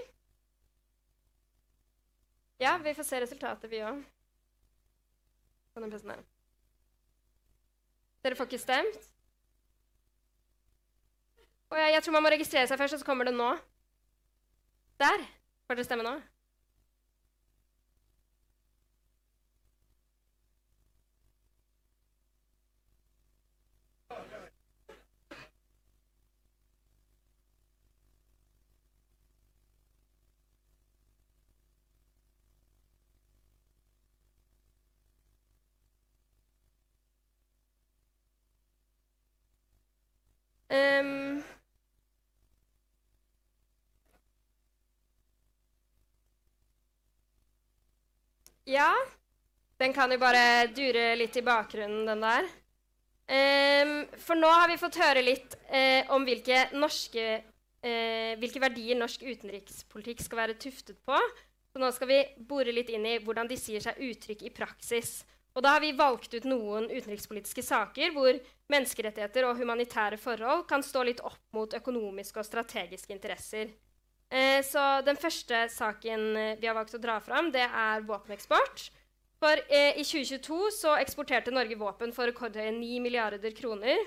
[2.64, 4.00] Ja, vi får se resultatet, vi òg.
[8.24, 9.19] Dere får ikke stemt?
[11.70, 13.54] Å jeg, jeg tror man må registrere seg først, og så kommer det nå.
[15.00, 15.26] Der.
[15.70, 16.18] Får dere stemme nå?
[40.70, 41.44] Ehm,
[48.70, 48.90] ja,
[49.80, 52.50] den kan jo bare dure litt i bakgrunnen, den der.
[53.30, 57.26] Um, for nå har vi fått høre litt uh, om hvilke, norske,
[57.86, 61.18] uh, hvilke verdier norsk utenrikspolitikk skal være tuftet på.
[61.70, 65.20] Så nå skal vi bore litt inn i hvordan disse gir seg uttrykk i praksis.
[65.54, 68.34] Og da har vi valgt ut noen utenrikspolitiske saker hvor
[68.74, 73.70] menneskerettigheter og humanitære forhold kan stå litt opp mot økonomiske og strategiske interesser.
[74.30, 78.90] Eh, så den første saken eh, vi har valgt å dra fram, det er våpeneksport.
[79.40, 83.98] For eh, i 2022 så eksporterte Norge våpen for rekordhøye 9 milliarder kroner.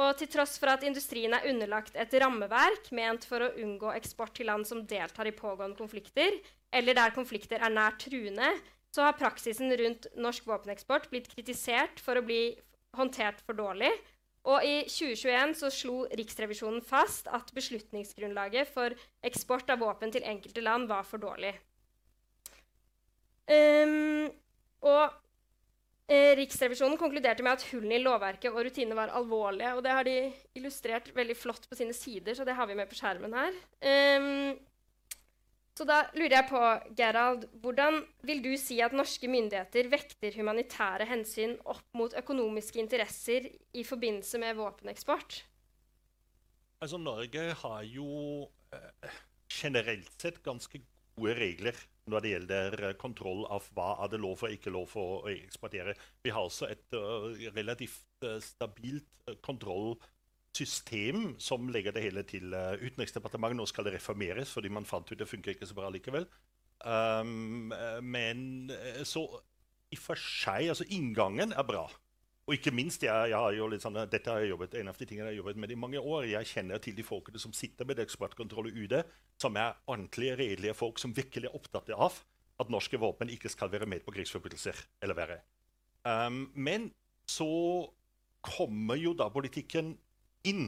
[0.00, 4.32] Og til tross for at industrien er underlagt et rammeverk ment for å unngå eksport
[4.38, 6.38] til land som deltar i pågående konflikter,
[6.72, 8.48] eller der konflikter er nær truende,
[8.92, 12.54] så har praksisen rundt norsk våpeneksport blitt kritisert for å bli
[12.96, 13.92] håndtert for dårlig.
[14.42, 20.64] Og i 2021 så slo Riksrevisjonen fast at beslutningsgrunnlaget for eksport av våpen til enkelte
[20.64, 21.52] land var for dårlig.
[23.46, 24.26] Um,
[24.82, 25.04] og
[26.10, 29.76] eh, Riksrevisjonen konkluderte med at hullene i lovverket og rutinene var alvorlige.
[29.76, 30.16] og Det har de
[30.58, 33.54] illustrert veldig flott på sine sider, så det har vi med på skjermen her.
[34.18, 34.58] Um,
[35.72, 36.60] så da lurer jeg på,
[36.98, 43.48] Gerald, hvordan vil du si at norske myndigheter vekter humanitære hensyn opp mot økonomiske interesser
[43.48, 45.38] i forbindelse med våpeneksport?
[46.82, 48.10] Altså, Norge har jo
[48.74, 49.16] eh,
[49.48, 50.82] generelt sett ganske
[51.16, 51.76] gode regler
[52.10, 55.32] når det gjelder eh, kontroll av hva er det lov og ikke lov for å
[55.32, 55.94] eksportere.
[56.24, 59.38] Vi har også et uh, relativt uh, stabilt uh,
[60.52, 63.56] kontrollsystem som legger det hele til uh, Utenriksdepartementet.
[63.56, 66.26] Nå skal det reformeres, fordi man fant ut det funker ikke så bra likevel.
[66.84, 68.70] Um, men
[69.04, 69.22] så
[69.92, 71.88] i for seg Altså, inngangen er bra.
[72.46, 74.96] Og ikke minst, jeg, jeg har jo litt sånn, dette har jeg jobbet, en av
[74.98, 76.26] de tingene jeg har jobbet med i mange år.
[76.26, 78.96] Jeg kjenner til de folkene som sitter med eksportkontroll i UD,
[79.40, 82.18] som er ordentlige, redelige folk som virkelig er opptatt av
[82.60, 85.38] at norske våpen ikke skal være med på krigsforbrytelser eller verre.
[86.02, 86.90] Um, men
[87.30, 87.46] så
[88.42, 89.94] kommer jo da politikken
[90.48, 90.66] inn.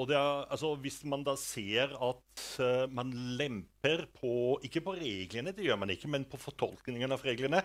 [0.00, 5.52] Og er, altså, Hvis man da ser at uh, man lemper på Ikke på reglene,
[5.52, 7.60] det gjør man ikke, men på fortolkningen av reglene,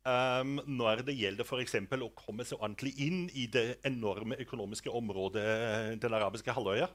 [0.00, 1.74] Um, når det gjelder f.eks.
[1.76, 5.42] å komme seg ordentlig inn i det enorme økonomiske området
[6.00, 6.86] Den arabiske halvøya,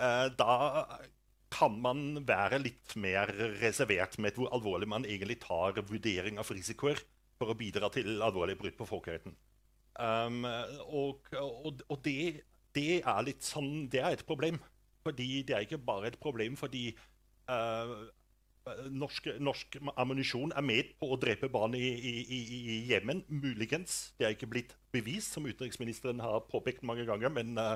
[0.00, 0.54] uh, da
[1.52, 3.28] kan man være litt mer
[3.60, 7.04] reservert med hvor alvorlig man egentlig tar vurdering av risikoer
[7.36, 9.36] for å bidra til alvorlige brudd på folkeretten.
[10.00, 10.46] Um,
[10.88, 14.60] og, og, og det, det, er litt sånn, det er et problem.
[15.02, 16.92] Fordi det er ikke bare et problem fordi
[17.50, 17.94] uh,
[18.94, 23.24] norsk, norsk ammunisjon er med på å drepe barn i, i, Jemen.
[23.28, 24.12] Muligens.
[24.18, 27.32] Det er ikke blitt bevist, som utenriksministeren har påpekt mange ganger.
[27.34, 27.74] Men uh,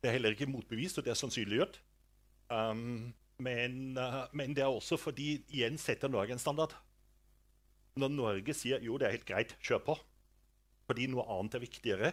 [0.00, 1.80] det er heller ikke motbevist, og det er sannsynliggjort.
[2.48, 3.12] Um,
[3.44, 6.74] men, uh, men, det er også fordi igjen setter Norge en standard.
[7.98, 9.96] Når Norge sier jo, det er helt greit, kjør på,
[10.88, 12.12] fordi noe annet er viktigere,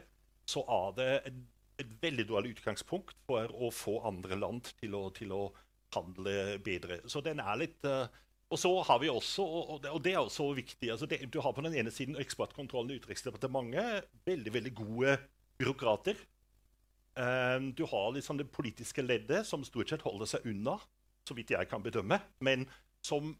[0.49, 1.09] så er det
[1.81, 5.43] et, veldig dårlig utgangspunkt for å få andre land til å, til å
[5.95, 7.01] handle bedre.
[7.09, 8.05] Så den er litt uh,
[8.53, 11.39] og så har vi også, og det, og det er også viktig altså det, Du
[11.41, 14.05] har på den ene siden eksportkontrollen i Utenriksdepartementet.
[14.25, 15.15] Veldig veldig gode
[15.57, 16.19] byråkrater.
[17.15, 20.75] Um, du har liksom det politiske leddet, som stort sett holder seg unna,
[21.25, 22.67] så vidt jeg kan bedømme, men
[23.05, 23.33] som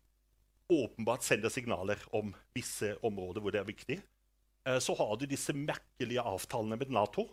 [0.71, 3.99] åpenbart sender signaler om visse områder hvor det er viktig.
[4.65, 7.27] Uh, så har du disse merkelige avtalene med Nato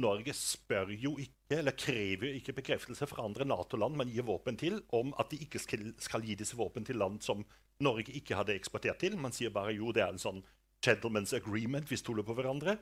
[0.00, 4.58] Norge spør jo ikke, eller krever jo ikke bekreftelse fra andre Nato-land man gir våpen
[4.60, 7.44] til, om at de ikke skal, skal, gi disse våpen til land som
[7.84, 9.16] Norge ikke hadde eksportert til.
[9.20, 10.42] Man sier bare jo, det er en sånn
[10.84, 12.78] gentleman's agreement, vi stoler på hverandre.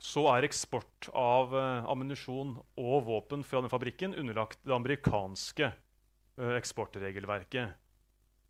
[0.01, 6.55] så er eksport av eh, ammunisjon og våpen fra den fabrikken underlagt det amerikanske eh,
[6.57, 7.77] eksportregelverket.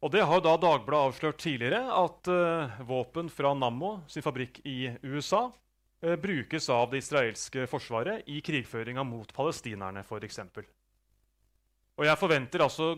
[0.01, 4.93] Og det har da Dagbladet avslørt tidligere, at eh, våpen fra Nammo sin fabrikk i
[5.03, 5.57] USA eh,
[6.01, 10.39] brukes av det israelske forsvaret i krigføringa mot palestinerne, f.eks.
[11.99, 12.95] Og jeg forventer altså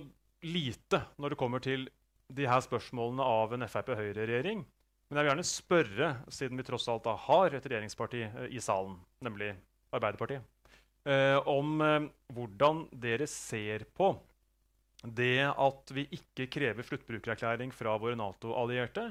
[0.47, 1.87] lite når det kommer til
[2.33, 4.63] de her spørsmålene av en Frp-Høyre-regjering.
[4.63, 8.61] Men jeg vil gjerne spørre, siden vi tross alt da har et regjeringsparti eh, i
[8.63, 9.51] salen, nemlig
[9.93, 10.45] Arbeiderpartiet,
[11.05, 14.13] eh, om eh, hvordan dere ser på
[15.03, 19.09] det at vi ikke krever sluttbrukererklæring fra våre Nato-allierte,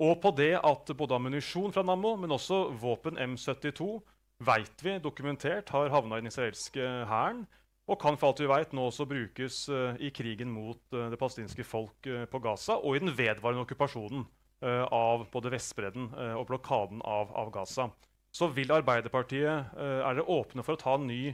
[0.00, 4.00] og på det at både ammunisjon fra Nammo, men også våpen M72
[4.42, 7.44] vet vi dokumentert har havna i den israelske hæren,
[7.90, 11.18] og kan for alt vi vet nå også brukes uh, i krigen mot uh, det
[11.18, 14.24] palestinske folk uh, på Gaza og i den vedvarende okkupasjonen
[14.62, 16.04] av både Vestbredden
[16.38, 17.88] og blokaden av, av, Gaza.
[18.30, 21.32] Så vil Arbeiderpartiet Er dere åpne for å ta en ny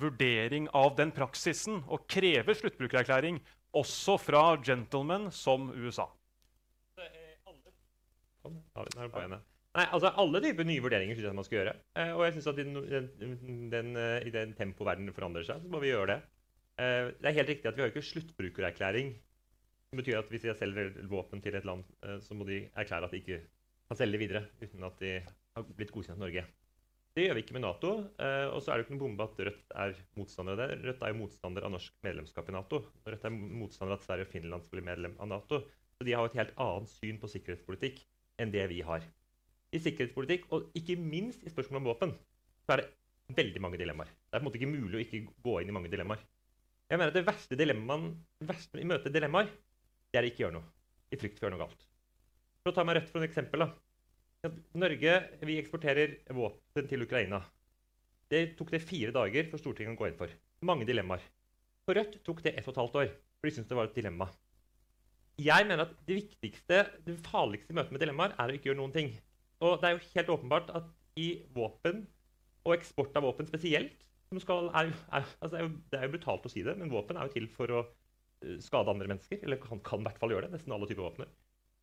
[0.00, 3.36] vurdering av den praksisen og kreve sluttbrukererklæring
[3.76, 6.08] også fra gentlemen som USA?
[9.78, 11.74] Nei, altså Alle typer nye vurderinger synes jeg man skal gjøre.
[12.00, 15.62] Eh, og jeg synes at i den, den, eh, i den tempo verden forandrer seg,
[15.62, 16.20] så må vi gjøre det.
[16.80, 19.12] Eh, det er helt riktig at vi har ikke sluttbrukererklæring.
[19.90, 23.06] Det betyr at hvis jeg selger våpen til et land, eh, så må de erklære
[23.06, 23.40] at de ikke
[23.90, 25.12] kan selge det videre uten at de
[25.56, 26.44] har blitt godkjent i Norge.
[27.14, 27.90] Det gjør vi ikke med Nato.
[28.22, 30.78] Eh, og så er det ikke noen bombe at Rødt er motstander av det.
[30.86, 32.84] Rødt er jo motstander av norsk medlemskap i Nato.
[33.06, 35.62] Rødt er motstander av at Sverige og Finland skal bli medlem av Nato.
[35.98, 37.98] Så de har et helt annet syn på sikkerhetspolitikk
[38.40, 39.04] enn det vi har
[39.70, 42.14] i sikkerhetspolitikk, og ikke minst i spørsmål om våpen,
[42.66, 44.10] så er det veldig mange dilemmaer.
[44.10, 46.22] Det er på en måte ikke mulig å ikke gå inn i mange dilemmaer.
[46.90, 48.08] Jeg mener at Det verste dilemmaen
[48.42, 49.50] verste i møte dilemmaer,
[50.10, 50.66] det er å ikke gjøre noe.
[51.10, 51.86] I frykt for å gjøre noe galt.
[52.62, 53.62] For å ta meg rett for et eksempel.
[53.62, 54.50] da.
[54.74, 55.14] Norge
[55.46, 57.42] vi eksporterer våpen til Ukraina.
[58.30, 60.34] Det tok det fire dager for Stortinget å gå inn for.
[60.66, 61.22] Mange dilemmaer.
[61.86, 63.96] For Rødt tok det ett og et halvt år, for de syntes det var et
[63.96, 64.28] dilemma.
[65.40, 68.80] Jeg mener at det viktigste, det farligste i møte med dilemmaer er å ikke gjøre
[68.80, 69.12] noen ting.
[69.64, 70.88] Og det er jo helt åpenbart at
[71.20, 72.04] i våpen,
[72.66, 73.94] og eksport av våpen spesielt
[74.38, 76.92] skal, er, er, altså det, er jo, det, er jo, brutalt å si det, men
[76.92, 79.40] våpen er jo til for å uh, skade andre mennesker.
[79.42, 80.54] Eller kan, kan i hvert fall gjøre det.
[80.54, 81.32] Nesten alle typer våpen.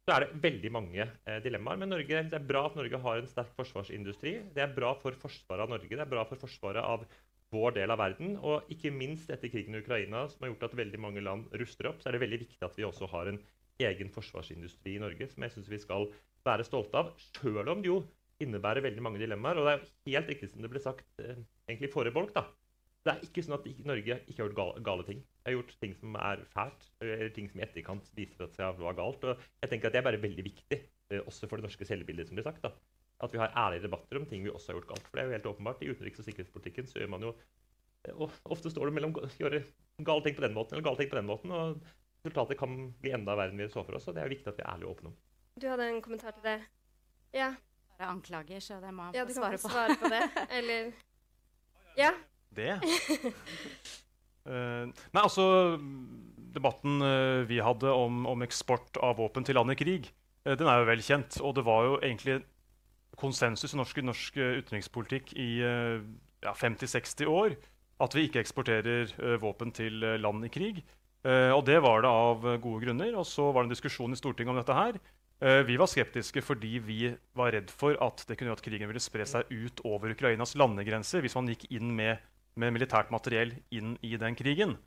[0.07, 1.79] Så er det veldig mange eh, dilemmaer.
[1.81, 4.37] Men Norge, det er bra at Norge har en sterk forsvarsindustri.
[4.55, 5.89] Det er bra for forsvaret av Norge.
[5.91, 7.03] Det er bra for forsvaret av
[7.53, 8.35] vår del av verden.
[8.41, 11.91] Og ikke minst etter krigen i Ukraina, som har gjort at veldig mange land ruster
[11.91, 13.41] opp, så er det veldig viktig at vi også har en
[13.87, 16.07] egen forsvarsindustri i Norge, som jeg syns vi skal
[16.47, 17.99] være stolte av, sjøl om det jo
[18.43, 19.59] innebærer veldig mange dilemmaer.
[19.59, 22.33] Og det er jo helt riktig som det ble sagt eh, egentlig forrige bolk.
[22.35, 22.45] da.
[23.05, 25.21] Det er ikke sånn at Norge ikke har gjort gale, ting.
[25.39, 28.83] Jeg har gjort ting som er fælt, eller ting som i etterkant viser at det
[28.83, 29.23] var galt.
[29.23, 30.79] Og jeg tenker at Det er bare veldig viktig,
[31.11, 32.27] eh, også for det norske selvbildet.
[32.27, 32.73] som blir sagt da.
[33.23, 35.07] At vi har ærlige debatter om ting vi også har gjort galt.
[35.09, 35.81] For det er jo helt åpenbart.
[35.81, 37.31] I utenriks- og sikkerhetspolitikken så gjør man jo
[38.05, 39.63] eh, og Ofte står det mellom å gjøre
[40.05, 41.53] gale ting på den måten eller gale ting på den måten.
[41.53, 41.79] og
[42.21, 44.07] Resultatet kan bli enda verre enn vi så for oss.
[44.09, 45.17] og Det er viktig at vi er ærlige og åpne om.
[45.57, 46.59] Du hadde en kommentar til det?
[47.33, 47.53] Ja.
[47.97, 49.71] Bare anklager, så det må ja, få svare på.
[49.73, 50.23] svare på det.
[50.59, 50.91] Eller
[52.03, 52.11] Ja.
[52.53, 52.75] Det?
[54.45, 55.77] uh, nei, altså
[56.53, 60.11] Debatten uh, vi hadde om, om, eksport av våpen til land i krig,
[60.45, 61.39] uh, den er jo vel kjent.
[61.41, 62.37] Og det var jo egentlig
[63.17, 67.57] konsensus i norsk, norsk utenrikspolitikk i ja, 50-60 år
[68.03, 69.09] at vi ikke eksporterer
[69.41, 70.83] våpen til land i krig.
[71.25, 73.15] og det var det av gode grunner.
[73.17, 74.99] Og så var det en diskusjon i Stortinget om dette her.
[75.65, 76.99] Vi var skeptiske fordi vi
[77.37, 80.53] var redd for at det kunne gjøre at krigen ville spre seg ut over Ukrainas
[80.57, 82.21] landegrenser hvis man gikk inn med,
[82.53, 84.77] med militært materiell inn i den krigen.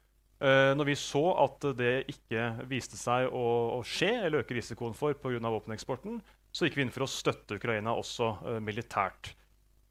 [0.40, 3.44] Uh, når vi så at det ikke viste seg å,
[3.76, 5.36] å skje, eller øke risikoen for pga.
[5.52, 6.16] våpeneksporten,
[6.50, 9.34] så gikk vi inn for å støtte Ukraina også uh, militært.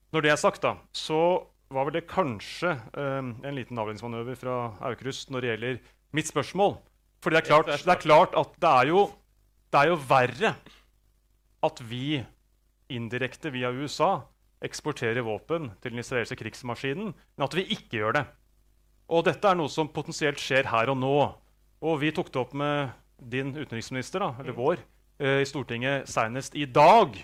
[0.10, 1.22] Når det er sagt, da, så
[1.70, 4.56] var vel det kanskje en liten avledningsmanøver fra
[4.90, 5.76] Aukrust når det gjelder
[6.18, 6.80] mitt spørsmål.
[7.22, 9.04] For det det er klart at det er jo
[9.70, 10.56] det er jo verre
[11.62, 12.18] at vi
[12.90, 14.24] indirekte via USA
[14.66, 18.24] eksporterer våpen til den israelske krigsmaskinen, enn at vi ikke gjør det.
[19.10, 21.18] Og dette er noe som potensielt skjer her og nå.
[21.82, 24.82] Og vi tok det opp med din utenriksminister, da, eller vår,
[25.20, 27.18] eh, i Stortinget senest i dag.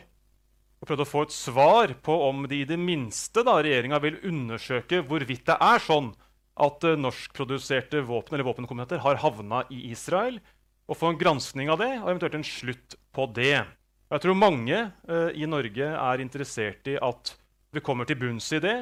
[0.82, 4.20] Og prøvde å få et svar på om de i det minste da, regjeringa vil
[4.28, 6.12] undersøke hvorvidt det er sånn
[6.56, 10.40] at uh, norskproduserte våpen eller våpenkomponenter har havna i Israel,
[10.88, 13.66] og få en granskning av det og eventuelt en slutt på det.
[14.14, 14.78] Jeg tror mange
[15.10, 17.34] uh, i Norge er interessert i at
[17.76, 18.78] vi kommer til bunns i det.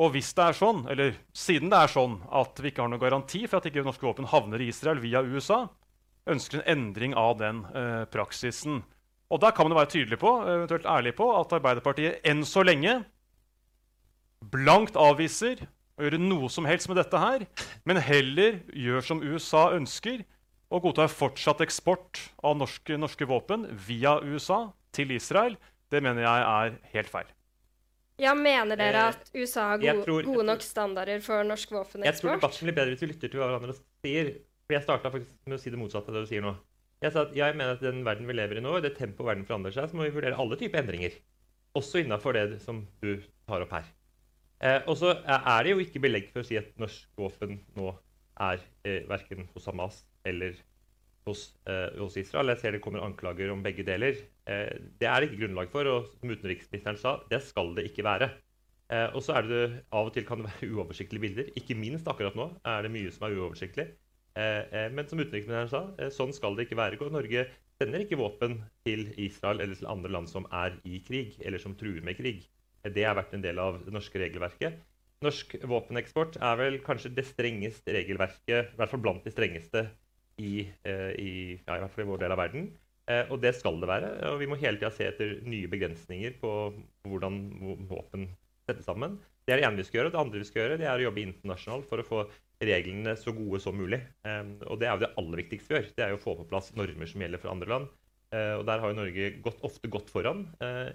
[0.00, 3.02] Og hvis det er sånn, eller siden det er sånn at vi ikke har noen
[3.02, 5.68] garanti for at ikke norske våpen havner i Israel via USA,
[6.30, 8.82] ønsker en endring av den eh, praksisen.
[9.30, 13.02] Og da kan man være tydelig på, eventuelt ærlig på at Arbeiderpartiet enn så lenge
[14.52, 15.62] blankt avviser
[15.94, 17.46] å gjøre noe som helst med dette her,
[17.86, 20.24] men heller gjør som USA ønsker,
[20.74, 24.64] og godtar fortsatt eksport av norske, norske våpen via USA
[24.96, 25.54] til Israel,
[25.92, 27.28] det mener jeg er helt feil.
[28.22, 32.14] Ja, Mener dere Eh, at USA har gode, tror- gode nok standarder for norsk Jeg
[32.20, 33.74] tror debatten blir bedre hvis vi lytter til hva hverandre
[34.04, 34.30] sier.
[34.66, 36.54] For jeg starta faktisk med å si det motsatte av det du sier nå.
[37.02, 39.26] Jeg sa at jeg mener at den verden vi lever i nå, i det tempoet
[39.26, 41.12] verden forandrer seg, så må vi vurdere alle typer endringer.
[41.76, 43.84] Også innafor det som du tar opp her.
[44.62, 47.90] Eh, og så er det jo ikke belegg for å si at norsk våpen nå
[48.40, 50.54] er eh, verken hos Hamas eller
[51.28, 52.52] hos, eh, hos Israel.
[52.52, 54.18] Jeg ser det kommer anklager om begge deler.
[54.46, 58.06] Eh, det er det ikke grunnlag for, og som utenriksministeren sa, det skal det ikke
[58.06, 58.30] være.
[58.92, 61.52] Eh, og så er det Av og til kan det være uoversiktlige bilder.
[61.56, 63.92] Ikke minst akkurat nå er det mye som er uoversiktlig.
[64.34, 66.98] Men som utenriksministeren sa, sånn skal det ikke være.
[67.06, 67.44] Og Norge
[67.78, 71.76] sender ikke våpen til Israel eller til andre land som er i krig, eller som
[71.78, 72.40] truer med krig.
[72.82, 74.80] Det har vært en del av det norske regelverket.
[75.22, 79.84] Norsk våpeneksport er vel kanskje det strengeste regelverket, i hvert fall blant de strengeste
[80.40, 81.30] i, eh, i,
[81.66, 82.70] ja, i hvert fall i vår del av verden.
[83.10, 84.08] Eh, og det skal det være.
[84.32, 86.52] Og vi må hele tida se etter nye begrensninger på
[87.08, 88.28] hvordan vå- våpen
[88.64, 89.18] settes sammen.
[89.44, 90.14] Det er det ene vi skal gjøre.
[90.14, 92.22] Det andre vi skal gjøre, det er å jobbe internasjonalt for å få
[92.64, 94.00] reglene så gode som mulig.
[94.24, 95.92] Eh, og det er jo det aller viktigste vi gjør.
[95.98, 97.92] Det er jo å få på plass normer som gjelder for andre land.
[98.34, 100.40] Og der har jo Norge gått, ofte gått foran.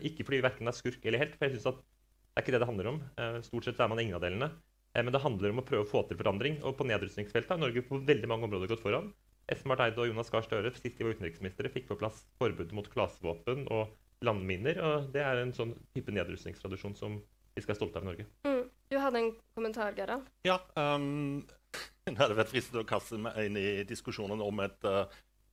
[0.04, 2.52] Ikke fordi vi verken er skurk eller helt, for jeg synes at det er ikke
[2.52, 2.98] det det handler om.
[3.46, 4.50] Stort sett er man ingen av delene.
[4.98, 6.58] Men det handler om å prøve å få til forandring.
[6.68, 9.08] Og på nedrustningsfeltet har Norge på veldig mange områder gått foran.
[9.50, 12.74] Espen Barth Eide og Jonas Gahr Støre sist de var utenriksministre, fikk på plass forbud
[12.78, 14.82] mot klasevåpen og landminer.
[14.84, 17.18] og Det er en sånn type nedrustningstradisjon som
[17.56, 18.28] vi skal være stolte av i Norge.
[18.48, 18.68] Mm.
[18.90, 20.30] Du hadde en kommentar, Gerald?
[20.48, 21.42] Ja, um,
[22.08, 25.04] jeg hadde vært fristet å kaste meg inn i diskusjonen om et uh,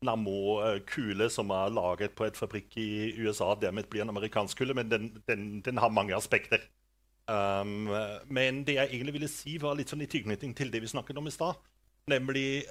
[0.04, 3.54] Nammo-kule som er laget på et fabrikk i USA.
[3.61, 6.64] Dermed blir en amerikansk kule, men den, den, den har mange aspekter.
[7.26, 7.88] Um,
[8.28, 11.18] men det jeg egentlig ville si, var litt sånn i tilknytning til det vi snakket
[11.18, 11.59] om i stad.
[12.12, 12.62] Nemlig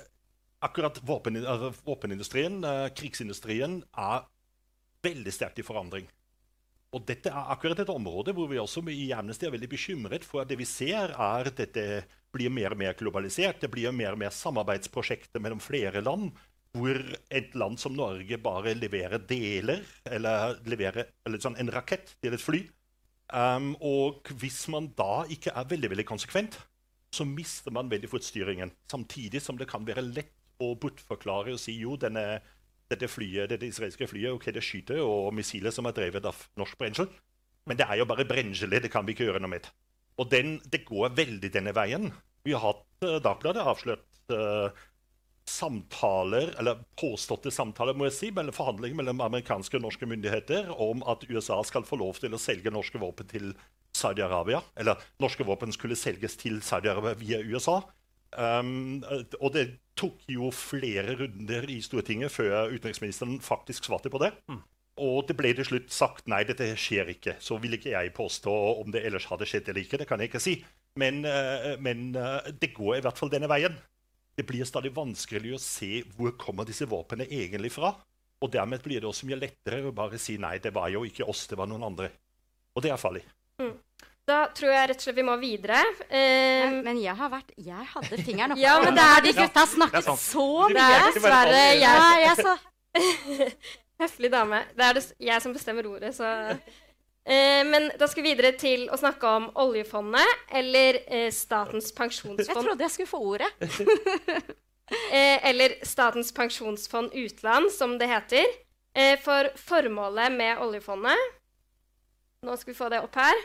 [0.65, 4.25] akkurat våpen, altså våpenindustrien, uh, krigsindustrien, er
[5.05, 6.07] veldig sterkt i forandring.
[6.95, 10.43] Og dette er akkurat et område hvor vi også i Amnesty er veldig bekymret for
[10.43, 13.59] at det vi ser, er at dette blir mer og mer globalisert.
[13.63, 16.31] Det blir mer og mer samarbeidsprosjekter mellom flere land,
[16.75, 16.99] hvor
[17.31, 22.43] et land som Norge bare leverer deler, eller leverer eller sånn en rakett til et
[22.43, 22.63] fly.
[23.33, 26.57] Um, og hvis man da ikke er veldig veldig konsekvent,
[27.15, 28.73] så mister man veldig fort styringen.
[28.91, 32.41] Samtidig som det kan være lett å bortforklare og si jo, denne
[32.91, 36.77] dette flyet, dette israelske flyet ok, det skyter og missiler som er drevet av norsk
[36.79, 37.09] brensel.
[37.65, 38.83] Men det er jo bare brenselet.
[38.83, 39.69] det kan vi ikke gjøre noe med.
[40.21, 42.11] Og den, det går veldig denne veien.
[42.45, 44.69] Vi har hatt uh, Dagbladet avslørt uh,
[45.49, 51.03] samtaler, eller påståtte samtaler, må jeg si, mellom forhandlinger mellom amerikanske og norske myndigheter om
[51.09, 53.51] at USA skal få lov til å selge norske våpen til
[53.97, 54.61] Saudi-Arabia.
[54.77, 57.79] Eller norske våpen skulle selges til Saudi-Arabia via USA.
[58.35, 59.01] Um,
[59.39, 59.67] og det
[59.99, 64.33] tok jo flere runder i Stortinget før utenriksministeren faktisk svarte på det.
[65.03, 67.35] Og det ble til slutt sagt nei, dette skjer ikke.
[67.43, 69.99] Så vil ikke jeg påstå om det ellers hadde skjedd eller ikke.
[69.99, 70.55] det kan jeg ikke si.
[70.99, 73.75] Men, uh, men uh, det går i hvert fall denne veien.
[74.35, 77.93] Det blir stadig vanskeligere å se hvor kommer disse våpnene egentlig fra.
[78.43, 81.27] Og dermed blir det også mye lettere å bare si nei, det var jo ikke
[81.27, 82.11] oss, det var noen andre.
[82.75, 83.23] Og det er farlig.
[83.59, 83.75] Mm.
[84.25, 85.81] Da tror jeg rett og slett vi må videre.
[86.09, 88.61] Eh, Men jeg har vært Jeg hadde fingeren oppe.
[88.63, 92.07] Ja, men det er de gutta det snakket er så Det er dessverre jeg Ja,
[92.23, 92.55] jeg så
[94.01, 94.63] Høflig dame.
[94.75, 98.97] Det er jeg som bestemmer ordet, så uh, Men da skal vi videre til å
[98.99, 103.51] snakke om oljefondet, eller uh, Statens pensjonsfond Jeg trodde jeg skulle få ordet.
[103.61, 108.49] uh, eller Statens pensjonsfond utland, som det heter.
[108.95, 111.19] Eh, for formålet med oljefondet
[112.45, 113.41] Nå skal vi få det opp her.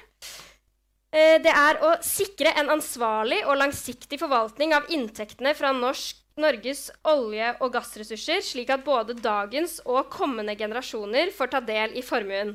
[1.10, 6.86] Eh, det er å sikre en ansvarlig og langsiktig forvaltning av inntektene fra norsk, Norges
[7.04, 12.54] olje- og gassressurser, slik at både dagens og kommende generasjoner får ta del i formuen.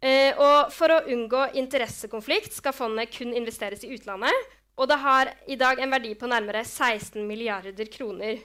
[0.00, 4.54] Eh, og for å unngå interessekonflikt skal fondet kun investeres i utlandet.
[4.80, 8.40] Og det har i dag en verdi på nærmere 16 milliarder kroner.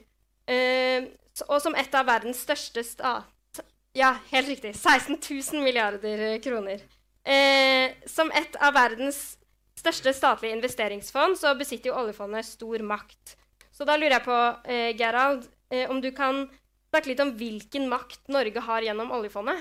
[0.50, 1.08] Eh,
[1.48, 3.64] og som et av verdens største stat...
[3.96, 4.74] Ja, helt riktig.
[4.76, 6.82] 16 000 milliarder kroner.
[7.26, 9.36] Eh, som et av verdens
[9.80, 13.36] største statlige investeringsfond så besitter jo oljefondet stor makt.
[13.74, 14.40] Så da lurer jeg på,
[14.72, 16.46] eh, Gerald, eh, om du kan
[16.92, 19.60] snakke litt om hvilken makt Norge har gjennom oljefondet?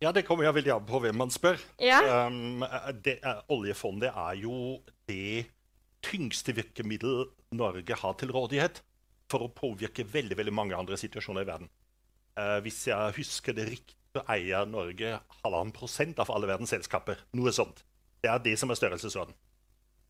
[0.00, 1.58] Ja, det kommer jeg veldig an på hvem man spør.
[1.82, 2.26] Ja.
[2.26, 2.62] Um,
[3.02, 3.18] det,
[3.50, 4.78] oljefondet er jo
[5.10, 5.48] det
[6.06, 7.26] tyngste virkemiddel
[7.58, 8.80] Norge har til rådighet
[9.28, 11.70] for å påvirke veldig, veldig mange andre situasjoner i verden.
[12.38, 17.20] Uh, hvis jeg husker det riktig, så eier Norge halvannen prosent av alle verdens selskaper.
[17.36, 17.84] Noe sånt.
[18.22, 19.36] Det er det som er størrelsesorden.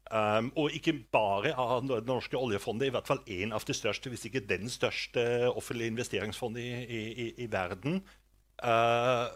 [0.08, 4.08] Um, og ikke bare av det norske oljefondet, i hvert fall en av de største,
[4.08, 8.00] hvis ikke den største offentlige investeringsfondet i, i, i verden.
[8.62, 9.28] Uh,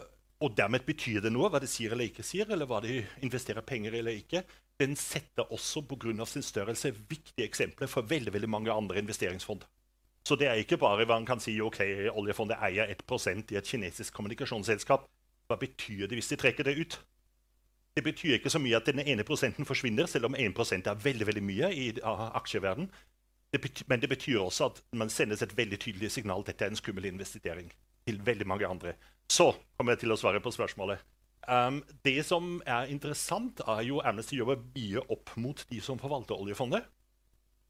[0.42, 3.62] og dermed betyr det noe hva de sier eller ikke sier, eller hva de investerer
[3.66, 4.42] penger eller ikke.
[4.80, 6.24] Den setter også pga.
[6.26, 9.68] sin størrelse viktige eksempler for veldig, veldig mange andre investeringsfond.
[10.28, 11.80] Så det er ikke bare hva man kan si ok,
[12.14, 15.08] oljefondet eier 1% i et kinesisk kommunikasjonsselskap.
[15.50, 16.98] Hva betyr det hvis de trekker det ut?
[17.96, 21.26] Det betyr ikke så mye at den ene prosenten forsvinner, selv om 1 er veldig
[21.26, 22.88] veldig mye i aksjeverden.
[23.52, 26.70] Det betyr, men det betyr også at man sendes et veldig tydelig signal dette er
[26.72, 27.72] en skummel investering
[28.06, 28.94] til veldig mange andre.
[29.28, 31.02] Så kommer jeg til å svare på spørsmålet.
[31.48, 36.38] Um, det som er interessant, er jo Amnesty jobber mye opp mot de som forvalter
[36.38, 36.86] oljefondet.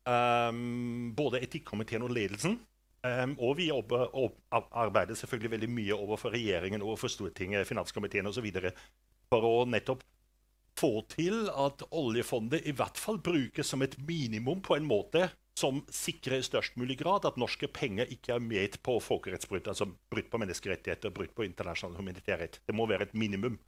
[0.02, 2.56] Um, både etikkomiteen og ledelsen.
[3.02, 8.48] Um, og vi jobber, og arbeider selvfølgelig veldig mye overfor regjeringen, overfor Stortinget, finanskomiteen osv.
[9.30, 10.02] for å nettopp
[10.78, 15.28] få til at oljefondet i hvert fall brukes som et minimum på en måte
[15.58, 19.90] som sikrer i størst mulig grad at norske penger ikke er med på folkerettsbrudd, altså
[20.10, 22.62] brudd på menneskerettigheter, brudd på internasjonal humanitærrett.
[22.66, 23.58] Det må være et minimum.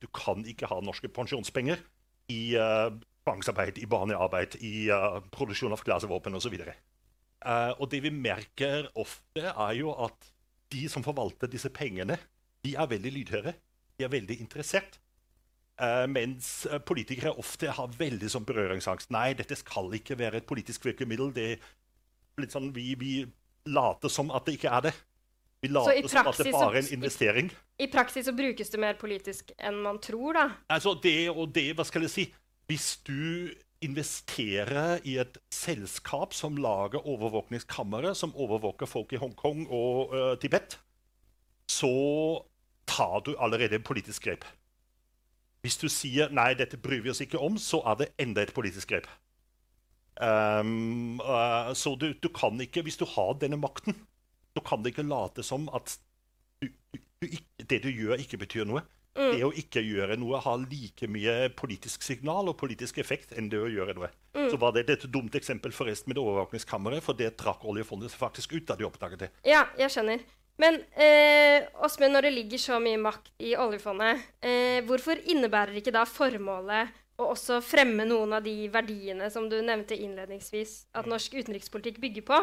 [0.00, 1.82] Du kan ikke ha norske pensjonspenger
[2.32, 2.90] i uh,
[3.24, 6.56] tvangsarbeid, i barnearbeid, i uh, produksjon av klasevåpen osv.
[6.60, 6.72] Uh,
[7.44, 10.30] eh, og det vi merker ofte, er jo at
[10.72, 12.18] de som forvalter disse pengene,
[12.64, 13.54] de er veldig lydhøre.
[13.98, 14.98] De er veldig interessert.
[15.80, 19.12] Uh, mens politikere ofte har veldig sånn berøringsangst.
[19.14, 21.32] Nei, dette skal ikke være et politisk virkemiddel.
[21.34, 23.16] Det er litt sånn, vi, vi
[23.70, 24.94] later som at det ikke er det.
[25.64, 27.50] Vi later som at det bare er en investering.
[27.78, 30.48] I, I, praksis så brukes det mer politisk enn man tror, da?
[30.76, 32.24] Altså, det og det, hva skal jeg si
[32.68, 33.52] Hvis du
[33.84, 40.78] investerer i et selskap som lager overvåkningskamre, som overvåker folk i Hongkong og uh, Tibet,
[41.68, 41.90] så
[42.88, 44.46] tar du allerede en politisk grep.
[45.64, 48.54] Hvis du sier nei, dette bryr vi oss ikke om, så er det enda et
[48.56, 49.08] politisk grep.
[50.20, 53.96] Um, uh, så du, du, kan ikke, hvis du har denne makten,
[54.54, 55.96] så kan du ikke late som at
[56.62, 57.26] du, du,
[57.58, 58.84] det du gjør, ikke betyr noe.
[59.14, 59.30] Mm.
[59.30, 63.60] Det å ikke gjøre noe har like mye politisk signal og politisk effekt enn det
[63.62, 64.10] å gjøre noe.
[64.34, 64.48] Mm.
[64.50, 68.56] Så var det et dumt eksempel forresten med det overvåkningskammeret, for det trakk oljefondet faktisk
[68.56, 69.30] ut da de oppdaget det.
[69.46, 70.24] Ja, jeg skjønner.
[70.58, 75.94] Men eh, Åsmund, når det ligger så mye makt i oljefondet, eh, hvorfor innebærer ikke
[75.94, 81.38] da formålet å også fremme noen av de verdiene som du nevnte innledningsvis, at norsk
[81.38, 82.40] utenrikspolitikk bygger på?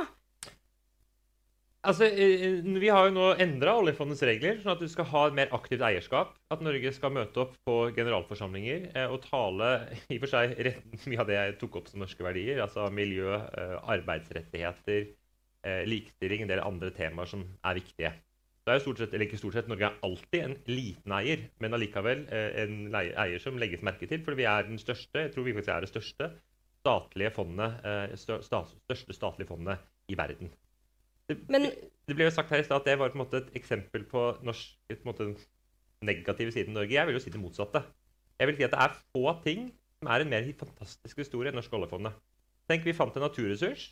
[1.81, 5.37] Altså, eh, Vi har jo nå endra oljefondets regler, sånn at du skal ha et
[5.37, 6.35] mer aktivt eierskap.
[6.53, 9.71] At Norge skal møte opp på generalforsamlinger eh, og tale
[10.13, 12.61] i og for seg rett, mye av det jeg tok opp som norske verdier.
[12.61, 15.09] Altså miljø, eh, arbeidsrettigheter,
[15.65, 18.13] eh, likestilling, en del andre temaer som er viktige.
[18.61, 21.47] Det er jo stort sett, eller ikke stort sett, Norge er alltid en liten eier,
[21.65, 24.21] men allikevel eh, en eier som legges merke til.
[24.21, 26.29] For vi er den største jeg tror vi faktisk er det største
[26.85, 29.81] statlige fondet, eh, største statlige fondet
[30.13, 30.53] i verden.
[31.51, 31.69] Men,
[32.07, 34.03] det ble jo sagt her i stad at det var på en måte et eksempel
[34.09, 35.29] på norsk, på måte,
[36.05, 36.95] negative siden Norge.
[36.97, 37.83] Jeg vil jo si det motsatte.
[38.41, 39.67] Jeg vil si at det er få ting
[40.01, 42.15] som er en mer fantastisk historie enn norsk oljefondet.
[42.71, 43.91] Tenk, vi fant en naturressurs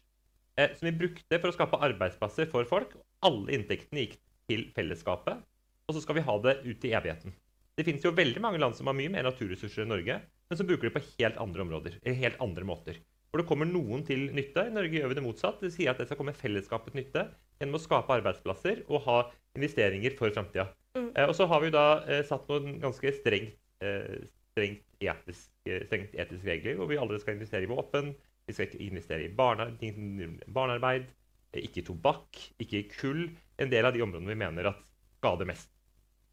[0.57, 2.95] eh, som vi brukte for å skape arbeidsplasser for folk.
[3.25, 4.17] Alle inntektene gikk
[4.49, 5.43] til fellesskapet.
[5.89, 7.35] Og så skal vi ha det ut i evigheten.
[7.77, 10.17] Det finnes jo veldig mange land som har mye mer naturressurser enn Norge,
[10.49, 11.99] men som bruker det på helt andre områder.
[12.03, 12.99] eller helt andre måter.
[13.30, 14.65] Hvor det kommer noen til nytte.
[14.65, 15.59] I Norge gjør vi det motsatt.
[15.61, 17.27] Det sier at det skal komme fellesskapet til nytte
[17.59, 19.19] gjennom å skape arbeidsplasser og ha
[19.57, 20.69] investeringer for framtida.
[20.97, 21.11] Mm.
[21.13, 24.25] Eh, og så har vi da eh, satt noen ganske strengt, eh,
[24.55, 28.13] strengt, etisk, eh, strengt etiske regler, hvor vi aldri skal investere i våpen,
[28.49, 31.11] vi skal ikke investere i barnearbeid,
[31.59, 33.27] ikke i tobakk, ikke i kull.
[33.61, 34.80] En del av de områdene vi mener at
[35.19, 35.69] skader mest.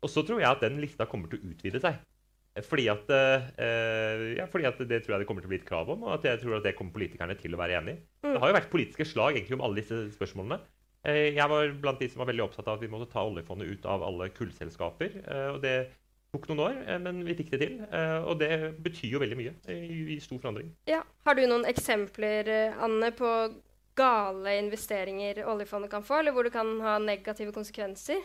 [0.01, 1.99] Og så tror jeg at den lista kommer til å utvide seg.
[2.65, 5.69] Fordi at, eh, ja, fordi at det tror jeg det kommer til å bli et
[5.69, 8.01] krav om, og at jeg tror at det kommer politikerne til å være enig i.
[8.25, 8.33] Mm.
[8.33, 10.59] Det har jo vært politiske slag egentlig om alle disse spørsmålene.
[11.07, 13.69] Eh, jeg var blant de som var veldig opptatt av at vi måtte ta oljefondet
[13.69, 15.21] ut av alle kullselskaper.
[15.27, 15.77] Eh, og det
[16.33, 17.77] tok noen år, men vi fikk det til.
[18.27, 18.51] Og det
[18.85, 20.73] betyr jo veldig mye i, stor forandring.
[20.91, 20.99] Ja.
[21.25, 22.51] Har du noen eksempler,
[22.83, 23.31] Anne, på
[23.97, 28.21] gale investeringer oljefondet kan få, eller hvor det kan ha negative konsekvenser?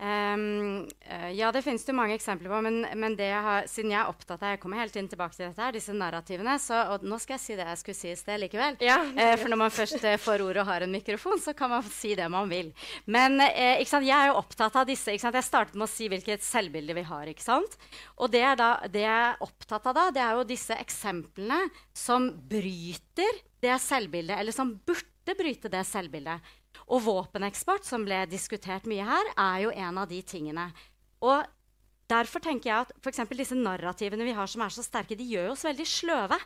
[0.00, 2.60] Um, uh, ja, det finnes det mange eksempler på.
[2.64, 5.50] Men, men jeg har, siden jeg er opptatt av Jeg kommer helt inn tilbake til
[5.50, 6.54] dette her, disse narrativene.
[6.62, 8.78] Så, og nå skal jeg si det jeg skulle si i sted likevel.
[8.84, 9.00] Ja.
[9.12, 11.84] Uh, for når man først uh, får ordet og har en mikrofon, så kan man
[11.92, 12.72] si det man vil.
[13.04, 15.12] Men jeg er jo opptatt av disse.
[15.12, 17.28] Jeg startet med å si hvilket selvbilde vi har.
[17.28, 17.76] ikke sant?
[18.16, 21.60] Og det, da, det jeg er opptatt av da, det er jo disse eksemplene
[21.96, 26.40] som bryter det selvbildet, eller som burde bryte det selvbildet.
[26.90, 30.70] Og våpeneksport, som ble diskutert mye her, er jo en av de tingene.
[31.20, 31.44] Og
[32.10, 35.52] derfor tenker jeg at for disse narrativene vi har som er så sterke, de gjør
[35.52, 36.38] oss veldig sløve.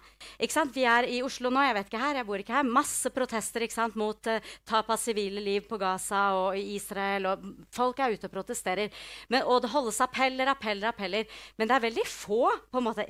[0.74, 2.66] Vi er i Oslo nå, jeg vet ikke her, jeg bor ikke her.
[2.68, 3.64] Masse protester
[3.98, 7.26] mot uh, tap av sivile liv på Gaza og i Israel.
[7.30, 7.44] og
[7.74, 8.92] Folk er ute og protesterer.
[9.28, 11.28] Men, og det holdes appeller, appeller, appeller.
[11.56, 13.06] Men det er veldig få på en måte,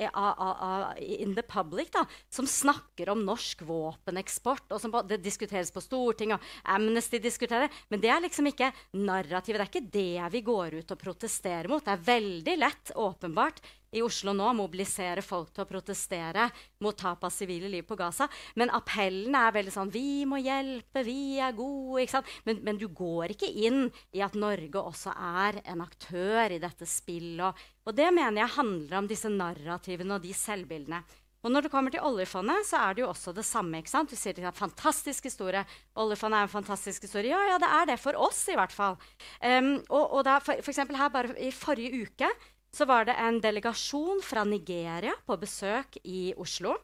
[1.01, 4.71] in the public da, som snakker om norsk våpeneksport.
[4.71, 7.73] og som Det diskuteres på Stortinget, og Amnesty diskuterer.
[7.91, 9.59] Men det er liksom ikke narrativet.
[9.59, 11.85] Det er ikke det vi går ut og protesterer mot.
[11.85, 13.63] Det er veldig lett, åpenbart,
[13.95, 16.49] i Oslo nå mobilisere folk til å protestere
[16.83, 18.27] mot tap av sivile liv på Gaza.
[18.59, 22.23] Men appellen er veldig sånn Vi må hjelpe, vi er gode.
[22.49, 26.89] Men, men du går ikke inn i at Norge også er en aktør i dette
[26.91, 27.45] spillet.
[27.47, 31.05] Og, og det mener jeg handler om disse narrativene og de selvbildene.
[31.45, 33.79] Og når det kommer til oljefondet, så er det jo også det samme.
[33.79, 34.09] ikke sant?
[34.09, 35.61] Du sier det er en fantastisk historie.
[36.01, 37.35] Oljefondet er en fantastisk historie.
[37.35, 38.97] Ja, ja, det er det for oss, i hvert fall.
[39.45, 42.33] Um, og, og da, for, for eksempel her bare I forrige uke
[42.75, 46.75] så var det en delegasjon fra Nigeria på besøk i Oslo.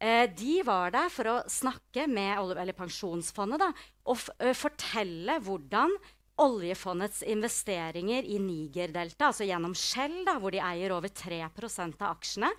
[0.00, 3.70] Eh, de var der for å snakke med Pensjonsfondet da,
[4.08, 5.92] og uh, fortelle hvordan
[6.40, 12.50] oljefondets investeringer i Niger-deltaet, altså gjennom Shell, da, hvor de eier over 3% av aksjene,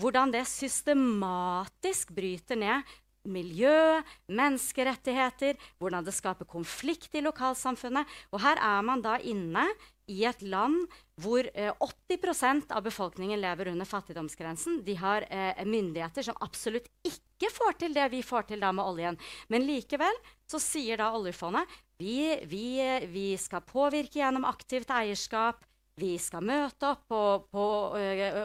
[0.00, 2.96] hvordan det systematisk bryter ned
[3.28, 4.00] miljø,
[4.32, 8.08] menneskerettigheter, hvordan det skaper konflikt i lokalsamfunnet.
[8.32, 9.66] Og her er man da inne
[10.08, 10.86] i et land
[11.20, 11.72] hvor eh,
[12.08, 14.80] 80% av befolkningen lever under fattigdomsgrensen.
[14.86, 18.86] De har eh, myndigheter som absolutt ikke får til det vi får til da med
[18.86, 19.20] oljen.
[19.52, 21.68] Men likevel så sier da oljefondet
[21.98, 22.66] vi, vi,
[23.10, 25.64] vi skal påvirke gjennom aktivt eierskap.
[25.98, 27.64] Vi skal møte opp på, på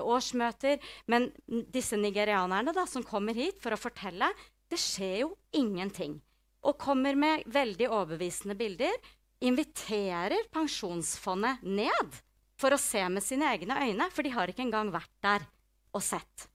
[0.10, 0.82] årsmøter.
[1.06, 1.30] Men
[1.74, 4.32] disse nigerianerne da, som kommer hit for å fortelle,
[4.74, 6.18] det skjer jo ingenting.
[6.66, 8.96] Og kommer med veldig overbevisende bilder
[9.44, 12.18] inviterer Pensjonsfondet ned
[12.60, 15.46] for å se med sine egne øyne, for de har ikke engang vært der
[15.94, 16.48] og sett.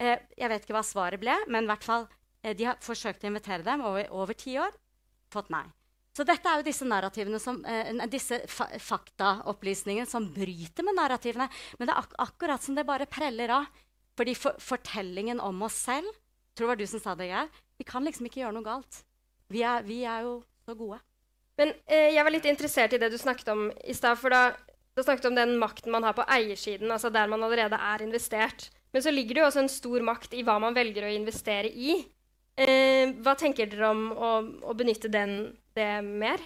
[0.00, 2.08] Eh, jeg vet ikke hva svaret ble, men hvert fall,
[2.42, 4.74] eh, de har forsøkt å invitere dem over, over ti år.
[5.32, 5.64] Fått nei.
[6.16, 11.48] Så dette er jo disse som, eh, disse fa faktaopplysningene som bryter med narrativene.
[11.78, 13.66] Men det er ak akkurat som det bare preller av.
[14.18, 16.10] Fordi for fortellingen om oss selv
[16.60, 17.48] tror det var du som sa det, Geir.
[17.80, 19.04] Vi kan liksom ikke gjøre noe galt.
[19.50, 21.00] Vi er, vi er jo så gode.
[21.60, 24.18] Men eh, jeg var litt interessert i det du snakket om i stad.
[24.20, 24.50] For da,
[24.96, 28.04] da snakket du om den makten man har på eiersiden, altså der man allerede er
[28.04, 28.68] investert.
[28.92, 31.70] Men så ligger det jo også en stor makt i hva man velger å investere
[31.70, 31.96] i.
[32.60, 34.30] Eh, hva tenker dere om å,
[34.68, 36.42] å benytte den, det mer?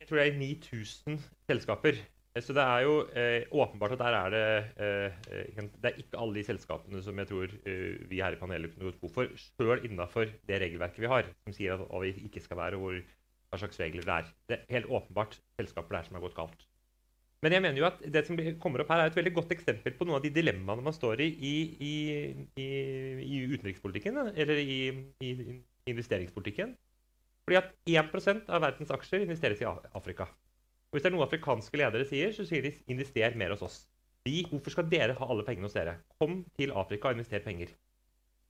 [0.00, 1.18] Jeg tror det er 9000
[1.50, 1.98] selskaper.
[2.36, 4.44] Eh, så det er jo eh, åpenbart at der er det
[4.86, 8.74] eh, Det er ikke alle de selskapene som jeg tror eh, vi her i panelet
[8.74, 12.14] kunne gått god for, sjøl innafor det regelverket vi har, som sier at hva vi
[12.28, 14.32] ikke skal være, hvor hva slags regler det er.
[14.48, 16.66] Det er helt åpenbart selskaper der som har gått galt.
[17.44, 19.94] Men jeg mener jo at det som kommer opp her er et veldig godt eksempel
[19.94, 21.94] på noen av de dilemmaene man står i i, i,
[22.58, 22.68] i,
[23.22, 24.78] i utenrikspolitikken, eller i,
[25.86, 26.74] investeringspolitikken.
[27.46, 30.26] Fordi at 1% av verdens aksjer investeres i Afrika.
[30.90, 33.84] Og hvis det er noe afrikanske ledere sier, så sier de 'invester mer hos oss'.
[34.26, 36.00] De, hvorfor skal dere ha alle pengene hos dere?
[36.18, 37.70] Kom til Afrika og invester penger.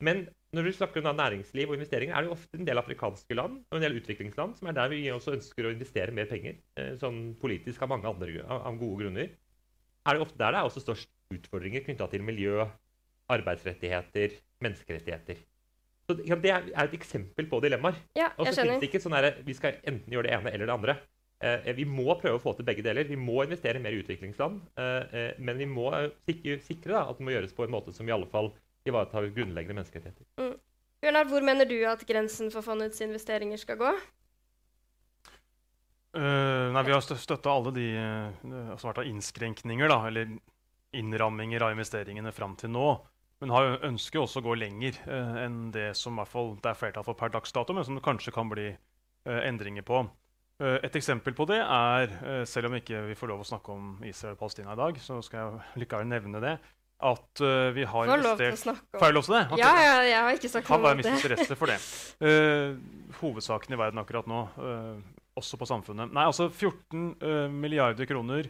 [0.00, 3.36] Men når du snakker om næringsliv og investeringer, er det jo ofte en del afrikanske
[3.36, 6.56] land og en del utviklingsland som er der vi også ønsker å investere mer penger.
[6.76, 9.30] Eh, sånn politisk av mange andre av gode grunner.
[10.06, 12.64] Er det ofte der det er også størst utfordringer knytta til miljø,
[13.32, 15.40] arbeidsrettigheter, menneskerettigheter.
[16.06, 17.98] Så Det er et eksempel på dilemmaer.
[18.14, 20.70] Ja, og så finnes det ikke sånn at vi skal enten gjøre det ene eller
[20.70, 20.94] det andre.
[21.44, 23.08] Eh, vi må prøve å få til begge deler.
[23.08, 24.60] Vi må investere mer i utviklingsland.
[24.78, 25.90] Eh, men vi må
[26.28, 28.52] sikre, sikre at det må gjøres på en måte som i alle fall
[28.86, 30.28] ivaretar grunnleggende menneskerettigheter.
[30.38, 30.54] Mm.
[31.02, 33.90] Bjørnar, hvor mener du at grensen for fondets investeringer skal gå?
[36.16, 40.30] Uh, nei, Vi har støtta alle de uh, altså innskrenkninger da, eller
[40.96, 42.86] innramminger av investeringene fram til nå.
[43.42, 47.04] Men har ønsker også å gå lenger eh, enn det som fall det er flertall
[47.04, 50.06] for per dags dato, men som det kanskje kan bli eh, endringer på.
[50.56, 52.12] et eksempel på det er,
[52.48, 55.18] selv om ikke vi får lov å snakke om Israel og Palestina i dag, så
[55.20, 56.54] skal jeg likevel nevne det,
[56.96, 59.42] at uh, vi har Får lov til å snakke om Får jeg lov til det?
[59.50, 59.60] Okay.
[59.60, 61.04] Ja, ja, jeg har ikke sagt noe om det.
[61.04, 61.76] Kan være interesse for det.
[62.24, 62.78] Uh,
[63.20, 64.40] hovedsaken i verden akkurat nå,
[65.36, 66.12] også på samfunnet.
[66.16, 68.48] Nei, altså 14 milliarder kroner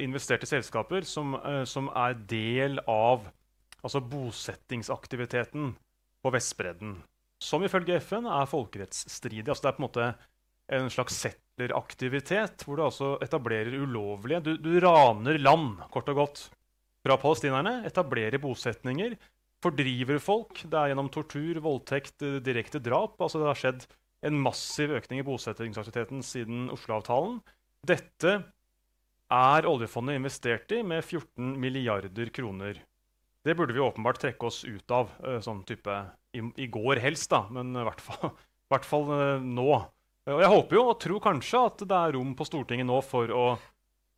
[0.00, 1.36] investert i selskaper som,
[1.68, 3.28] som, er del av
[3.84, 5.74] altså bosettingsaktiviteten
[6.24, 6.96] på Vestbredden.
[7.42, 9.50] Som ifølge FN er folkerettsstridig.
[9.50, 10.08] Altså det er på en måte
[10.74, 16.46] en slags settleraktivitet hvor du altså etablerer ulovlige Du, du raner land, kort og godt
[17.04, 19.18] fra palestinerne, etablerer bosetninger,
[19.64, 20.62] fordriver folk.
[20.64, 23.18] Det er gjennom tortur, voldtekt, eh, direkte drap.
[23.20, 23.86] Altså det har skjedd
[24.24, 27.42] en massiv økning i bosettingsaktiviteten siden Oslo-avtalen.
[27.84, 28.38] Dette
[29.34, 32.80] er oljefondet investert i med 14 milliarder kroner.
[33.44, 35.98] Det burde vi åpenbart trekke oss ut av eh, sånn type
[36.34, 38.32] i, i går helst, da, men i hvert fall,
[38.72, 39.68] hvert fall eh, nå.
[40.32, 43.28] Og jeg håper jo og tror kanskje at det er rom på Stortinget nå for
[43.28, 43.44] å,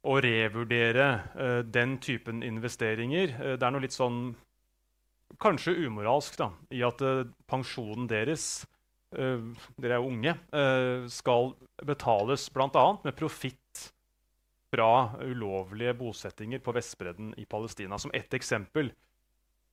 [0.07, 3.33] å revurdere uh, den typen investeringer.
[3.41, 4.21] Uh, det er noe litt sånn
[5.43, 8.67] kanskje umoralsk da, i at uh, pensjonen deres
[9.17, 9.43] eh,
[9.77, 10.35] Dere er jo unge.
[10.53, 11.55] eh, skal
[11.87, 12.87] betales bl.a.
[13.05, 13.87] med profitt
[14.75, 17.99] fra ulovlige bosettinger på Vestbredden i Palestina.
[17.99, 18.91] Som ett eksempel.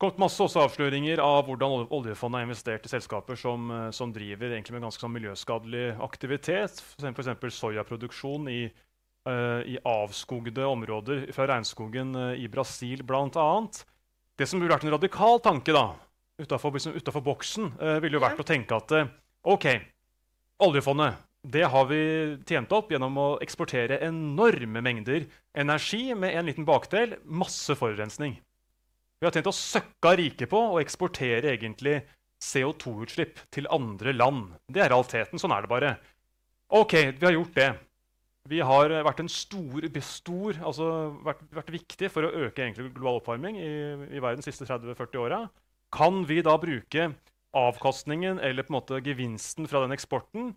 [0.04, 4.52] Kommet masse også avsløringer av hvordan oljefondet har investert i selskaper som, eh, som driver
[4.52, 6.82] egentlig med ganske sånn miljøskadelig aktivitet.
[7.00, 7.30] F.eks.
[7.56, 8.66] soyaproduksjon i,
[9.30, 13.48] uh, i avskogde områder fra regnskogen uh, i Brasil bl.a.
[14.36, 15.88] Det som burde vært en radikal tanke da,
[16.36, 19.00] utafor liksom, boksen, uh, ville jo vært å tenke at
[19.48, 19.72] OK,
[20.68, 21.16] oljefondet
[21.48, 22.04] det har vi
[22.44, 28.42] tjent opp gjennom å eksportere enorme mengder energi med en liten bakdel masse forurensning.
[29.24, 32.02] Vi har tjent oss søkka rike på å eksportere egentlig
[32.44, 34.50] CO2-utslipp til andre land.
[34.68, 35.40] Det er realiteten.
[35.40, 35.92] Sånn er det bare.
[36.76, 37.68] OK, vi har gjort det.
[38.52, 40.88] Vi har vært stor, stor altså
[41.24, 43.70] vært, vært viktig for å øke global oppvarming i,
[44.12, 45.40] i verden de siste 30-40 åra.
[45.96, 47.08] Kan vi da bruke
[47.56, 50.52] avkastningen eller på en måte gevinsten fra den eksporten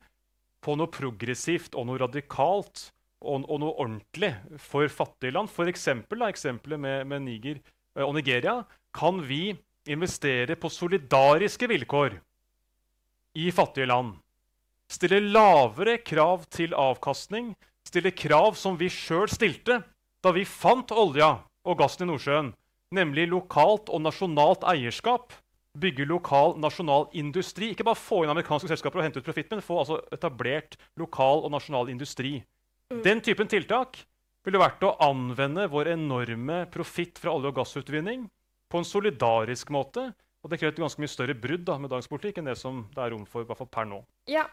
[0.67, 2.89] på noe progressivt og noe radikalt
[3.23, 5.55] og, og noe ordentlig for fattige land?
[5.55, 7.63] For eksempelet med, med Niger
[8.05, 8.61] og Nigeria.
[8.97, 9.57] Kan vi
[9.89, 12.19] investere på solidariske vilkår
[13.39, 14.17] i fattige land?
[14.91, 17.55] Stille lavere krav til avkastning,
[17.87, 19.81] stille krav som vi sjøl stilte
[20.23, 21.37] da vi fant olja
[21.67, 22.53] og gassen i Nordsjøen,
[22.95, 25.35] nemlig lokalt og nasjonalt eierskap.
[25.77, 27.75] Bygge lokal, nasjonal industri.
[27.75, 31.45] Ikke bare få inn amerikanske selskaper og hente ut profitt, men få altså, etablert lokal
[31.45, 32.39] og nasjonal industri.
[33.05, 33.99] Den typen tiltak
[34.47, 38.29] ville vært å anvende vår enorme profitt fra olje- og gassutvinning
[38.71, 40.13] på en solidarisk måte.
[40.45, 42.85] Og det krever et ganske mye større brudd da, med dagens politikk enn det som
[42.95, 43.99] det er rom for i hvert fall per nå.
[44.31, 44.45] Ja.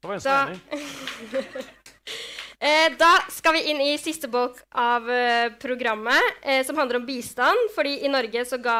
[0.00, 1.64] Det var en som enig.
[2.70, 7.08] eh, da skal vi inn i siste bolk av eh, programmet, eh, som handler om
[7.08, 7.68] bistand.
[7.76, 8.78] Fordi i Norge så ga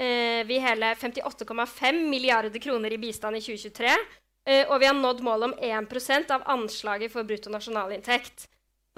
[0.00, 3.92] eh, vi hele 58,5 milliarder kroner i bistand i 2023.
[4.48, 8.48] eh, og vi har nådd målet om 1% av anslaget for bruttonasjonalinntekt.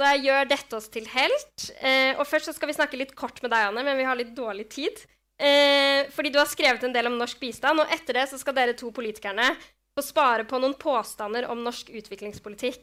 [0.01, 1.67] Da gjør dette oss til helt.
[1.83, 4.33] Eh, og først skal vi snakke litt kort med deg, Anne, men vi har litt
[4.37, 5.03] dårlig tid.
[5.41, 8.77] Eh, fordi du har skrevet en del om norsk bistand, og etter det skal dere
[8.79, 9.51] to politikerne
[9.97, 12.81] få spare på noen påstander om norsk utviklingspolitikk.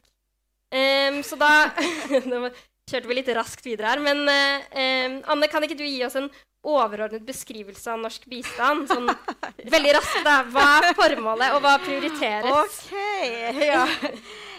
[1.23, 1.69] Så da
[2.91, 4.01] kjørte vi litt raskt videre her.
[4.03, 6.27] Men Anne, kan ikke du gi oss en
[6.67, 8.87] overordnet beskrivelse av norsk bistand?
[8.91, 9.07] Sånn
[9.71, 10.41] veldig raskt, da.
[10.51, 12.51] Hva er formålet, og hva prioriteres?
[12.51, 12.93] OK.
[13.63, 13.85] Ja.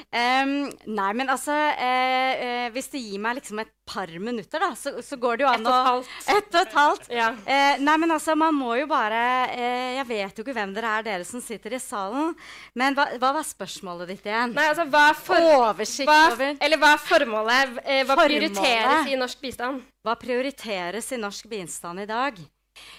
[0.09, 4.71] Em, nei, men altså eh, eh, Hvis du gir meg liksom et par minutter, da,
[4.73, 5.75] så, så går det jo an å.
[6.37, 7.11] Ett og et halvt.
[7.13, 7.27] Ja.
[7.45, 9.21] Eh, nei, men altså, man må jo bare
[9.53, 12.33] eh, Jeg vet jo ikke hvem dere er, dere som sitter i salen.
[12.73, 14.57] Men hva, hva var spørsmålet ditt igjen?
[14.57, 17.79] Nei, altså, hva er, for, Oversikt hva, over eller hva er formålet?
[17.85, 18.29] Eh, hva Formålet?
[18.33, 19.89] prioriteres i norsk bistand?
[20.09, 22.41] Hva prioriteres i norsk bistand i dag?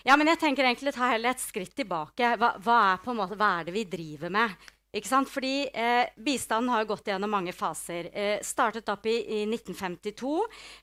[0.06, 2.36] Ja, men jeg tenker egentlig ta heller et skritt tilbake.
[2.38, 4.70] Hva, hva, er måte, hva er det vi driver med?
[4.90, 5.30] Ikke sant?
[5.30, 8.10] Fordi eh, Bistanden har gått gjennom mange faser.
[8.10, 10.32] Eh, startet opp i, i 1952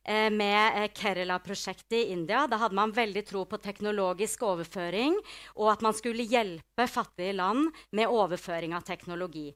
[0.07, 2.45] eh, med eh, Kerala-prosjektet i India.
[2.47, 5.19] Da hadde man veldig tro på teknologisk overføring,
[5.59, 9.49] og at man skulle hjelpe fattige land med overføring av teknologi.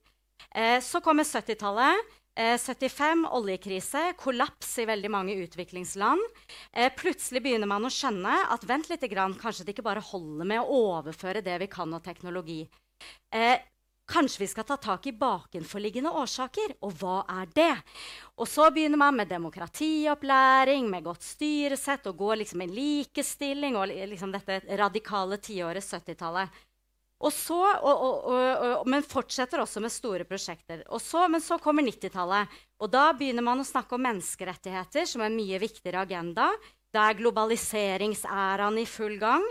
[0.50, 2.10] Eh, så kommer 70-tallet.
[2.34, 6.26] Eh, 75, oljekrise, kollaps i veldig mange utviklingsland.
[6.72, 10.48] Eh, plutselig begynner man å skjønne at vent litt, grann, kanskje det ikke bare holder
[10.56, 12.64] med å overføre det vi kan av teknologi.
[13.34, 13.58] Eh,
[14.10, 17.74] Kanskje vi skal ta tak i bakenforliggende årsaker, og hva er det?
[18.42, 23.92] Og så begynner man med demokratiopplæring, med godt styresett, og går liksom i likestilling og
[24.10, 26.58] liksom dette radikale tiåret 70-tallet.
[27.20, 30.82] Og så, og, og, og, men fortsetter også med store prosjekter.
[31.04, 32.60] Så, men så kommer 90-tallet.
[32.80, 36.48] Og da begynner man å snakke om menneskerettigheter, som er en mye viktigere agenda.
[36.90, 39.44] Da er globaliseringsæraen i full gang.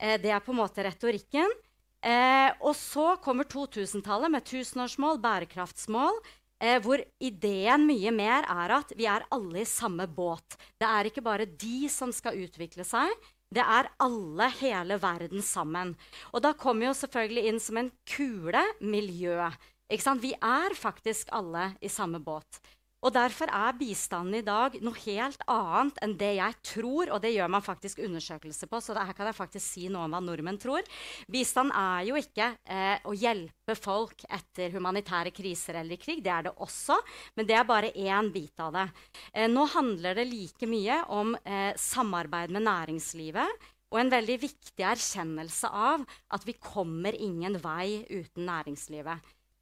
[0.00, 1.52] Eh, det er på en måte retorikken.
[2.00, 6.20] Eh, og så kommer 2000-tallet med tusenårsmål, bærekraftsmål.
[6.60, 10.58] Eh, hvor ideen mye mer er at vi er alle i samme båt.
[10.80, 13.12] Det er ikke bare de som skal utvikle seg.
[13.50, 15.96] Det er alle, hele verden sammen.
[16.30, 19.48] Og da kommer jo selvfølgelig inn som en kule miljø.
[19.90, 22.60] Vi er faktisk alle i samme båt.
[23.00, 27.32] Og Derfor er bistanden i dag noe helt annet enn det jeg tror, og det
[27.32, 28.80] gjør man faktisk undersøkelser på.
[28.80, 30.84] så her kan jeg faktisk si noe om hva nordmenn tror.
[31.30, 36.20] Bistand er jo ikke eh, å hjelpe folk etter humanitære kriser eller i krig.
[36.24, 36.98] Det er det også,
[37.36, 38.86] men det er bare én bit av det.
[39.32, 43.68] Eh, nå handler det like mye om eh, samarbeid med næringslivet.
[43.90, 49.18] Og en veldig viktig erkjennelse av at vi kommer ingen vei uten næringslivet.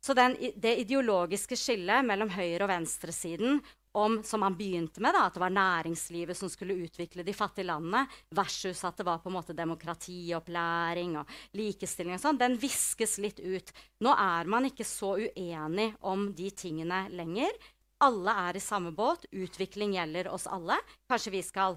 [0.09, 3.59] Så den, det ideologiske skillet mellom høyre- og venstresiden
[3.93, 7.69] om, som han begynte med, da, at det var næringslivet som skulle utvikle de fattige
[7.69, 13.19] landene, versus at det var på en måte demokratiopplæring og likestilling og sånn, den viskes
[13.21, 13.75] litt ut.
[14.01, 17.53] Nå er man ikke så uenig om de tingene lenger.
[18.01, 19.29] Alle er i samme båt.
[19.29, 20.81] Utvikling gjelder oss alle.
[21.13, 21.77] Kanskje vi skal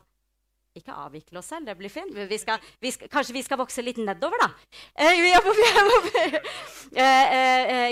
[0.78, 2.16] ikke avvikle oss selv, det blir fint.
[2.16, 4.50] Vi skal, vi skal, kanskje vi skal vokse litt nedover, da.
[4.96, 5.20] Eh,
[6.96, 7.92] eh,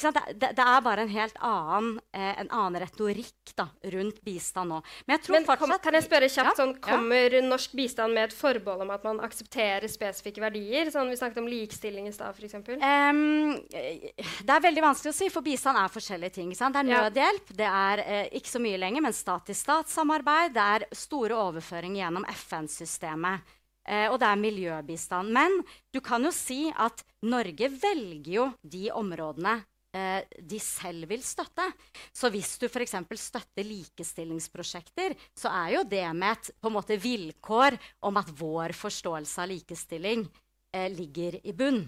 [0.00, 0.18] sant?
[0.32, 4.80] Det, det, er bare en helt annen, eh, en annen retorikk da, rundt bistand nå.
[5.10, 7.42] Men, Men kom, kan jeg spørre kjapt, ja, sånn, Kommer ja.
[7.44, 10.90] norsk bistand med et forbehold om at man aksepterer spesifikke verdier?
[10.94, 12.58] Sånn, vi snakket om likestilling i stad, f.eks.
[12.80, 16.52] Um, det er veldig vanskelig å si, for bistand er forskjellige ting.
[16.56, 21.36] Det er nødhjelp, det er eh, ikke så mye lenger, men stat-til-stat-samarbeid, det er store
[21.48, 23.58] overføringer gjennom FN-systemet.
[23.88, 25.32] Eh, og det er miljøbistand.
[25.34, 25.60] Men
[25.92, 29.56] du kan jo si at Norge velger jo de områdene
[29.96, 31.66] eh, de selv vil støtte.
[32.14, 32.96] Så hvis du f.eks.
[33.20, 37.78] støtter likestillingsprosjekter, så er jo det med et på en måte vilkår
[38.08, 40.26] om at vår forståelse av likestilling
[40.74, 41.84] eh, ligger i bunn.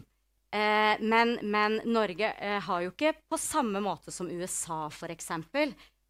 [0.55, 5.33] Eh, men, men, Norge eh, har jo ikke på samme måte som USA f.eks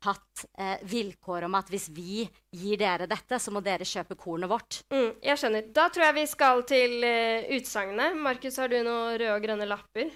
[0.05, 2.25] hatt eh, vilkår om at hvis vi
[2.55, 4.81] gir dere dette, så må dere kjøpe kornet vårt.
[4.95, 5.67] Mm, jeg skjønner.
[5.75, 8.17] Da tror jeg vi skal til uh, utsagnet.
[8.25, 10.13] Markus, har du noen røde og grønne lapper?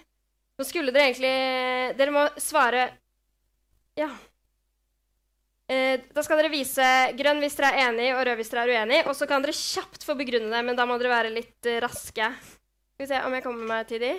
[0.59, 1.35] Nå skulle dere egentlig
[1.99, 2.89] Dere må svare
[3.99, 4.09] Ja.
[5.69, 6.85] Eh, da skal dere vise
[7.19, 9.03] grønn hvis dere er enig, og rød hvis dere er uenig.
[9.07, 11.81] Og så kan dere kjapt få begrunne det, men da må dere være litt uh,
[11.85, 12.33] raske.
[12.99, 14.15] Skal vi se om jeg kommer meg til de.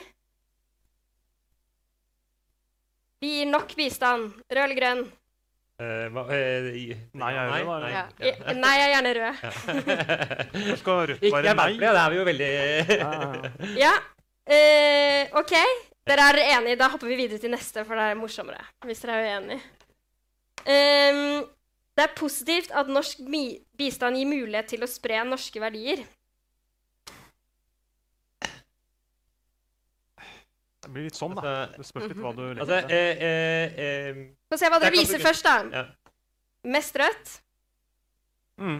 [3.20, 4.38] Vi gir nok bistand.
[4.47, 5.01] Rød eller grønn?
[5.80, 6.66] Uh, hva, uh,
[7.16, 8.02] nei, jeg er rød, Nei, Ja.
[8.20, 8.54] Ja.
[8.58, 9.38] Nei, jeg er gjerne rød.
[10.60, 11.70] Hvorfor skal rødt være nei?
[11.80, 12.50] Ja, det er vi jo veldig
[13.80, 13.94] Ja.
[14.50, 15.56] Uh, OK.
[16.10, 16.80] Dere er enige.
[16.82, 18.66] Da hopper vi videre til neste, for det er morsommere.
[18.84, 19.62] Hvis dere er uenige.
[20.68, 21.48] Um,
[21.96, 23.24] det er positivt at norsk
[23.80, 26.04] bistand gir mulighet til å spre norske verdier.
[30.90, 31.44] Det blir litt sånn, da.
[31.46, 34.96] Altså, det spørs litt hva du legger altså, eh, eh, eh, Få se hva dere
[34.96, 35.54] viser først, da.
[35.70, 35.84] Ja.
[36.74, 37.34] Mest rødt?
[38.58, 38.80] Mm.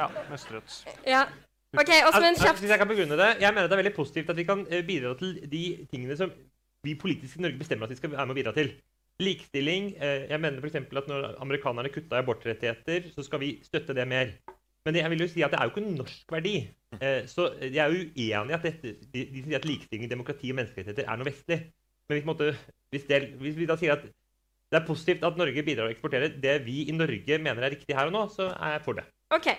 [0.00, 0.78] Ja, mest rødt.
[1.04, 1.26] Ja.
[1.76, 2.62] OK, Åsmund, kjapt.
[2.64, 4.80] Hvis jeg kan begrunne det, jeg mener det er veldig positivt at vi kan eh,
[4.88, 6.32] bidra til de tingene som
[6.86, 8.72] vi politisk i Norge bestemmer at vi skal være med å bidra til.
[9.20, 9.90] Likestilling.
[10.00, 10.80] Eh, jeg mener f.eks.
[10.80, 14.32] at når amerikanerne kutta i abortrettigheter, så skal vi støtte det mer.
[14.86, 16.54] Men jeg vil jo si at det er jo ikke en norsk verdi.
[16.96, 20.52] Eh, så jeg er jo uenig i at dette, de, de sier at likestilling, demokrati
[20.52, 21.58] og menneskerettigheter er noe vestlig.
[22.08, 22.52] Men hvis, måtte,
[22.94, 24.06] hvis, det, hvis, vi da sier at
[24.68, 27.96] det er positivt at Norge bidrar og eksporterer det vi i Norge mener er riktig
[27.96, 29.04] her og nå, så er jeg for det.
[29.36, 29.50] OK.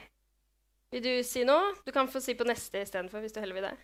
[0.94, 1.76] Vil du si noe?
[1.86, 3.76] Du kan få si på neste istedenfor, hvis du heller vil det.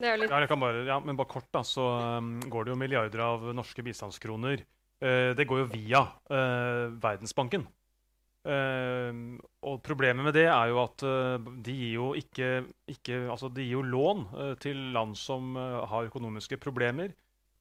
[0.00, 0.32] det er jo litt...
[0.32, 1.86] ja, bare, ja, men bare kort, da, så
[2.20, 4.64] um, går det jo milliarder av norske bistandskroner.
[5.00, 7.64] Uh, det går jo via uh, Verdensbanken.
[8.40, 9.36] Uh,
[9.68, 13.66] og problemet med det er jo at uh, de gir jo ikke, ikke altså de
[13.66, 17.12] gir jo lån uh, til land som har økonomiske problemer,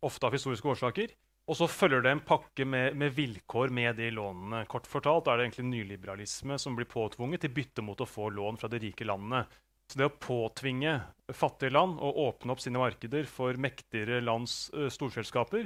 [0.06, 1.12] ofte av historiske årsaker.
[1.50, 4.62] Og så følger det en pakke med, med, vilkår med de lånene.
[4.70, 8.62] Kort fortalt er det egentlig nyliberalisme som blir påtvunget i bytte mot å få lån
[8.62, 9.42] fra de rike landene.
[9.90, 10.94] Så det å påtvinge
[11.34, 15.66] fattige land å åpne opp sine markeder for mektigere lands storselskaper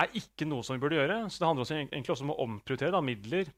[0.00, 1.18] er ikke noe som vi burde gjøre.
[1.28, 3.52] Så det handler også, egentlig også om å omprioritere da, midler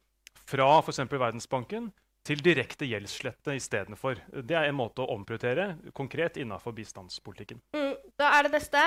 [0.49, 1.05] fra f.eks.
[1.11, 1.91] Verdensbanken
[2.25, 4.23] til direkte gjeldsslette istedenfor.
[4.43, 7.61] Det er en måte å omprioritere konkret innenfor bistandspolitikken.
[7.77, 8.83] Mm, da er det neste.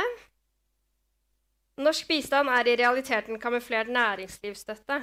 [1.77, 5.01] Norsk bistand er i realiteten kamuflert næringslivsstøtte.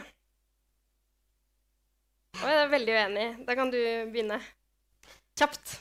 [2.40, 3.26] Og jeg er veldig uenig.
[3.46, 3.78] Da kan du
[4.10, 4.40] begynne.
[5.38, 5.76] Kjapt.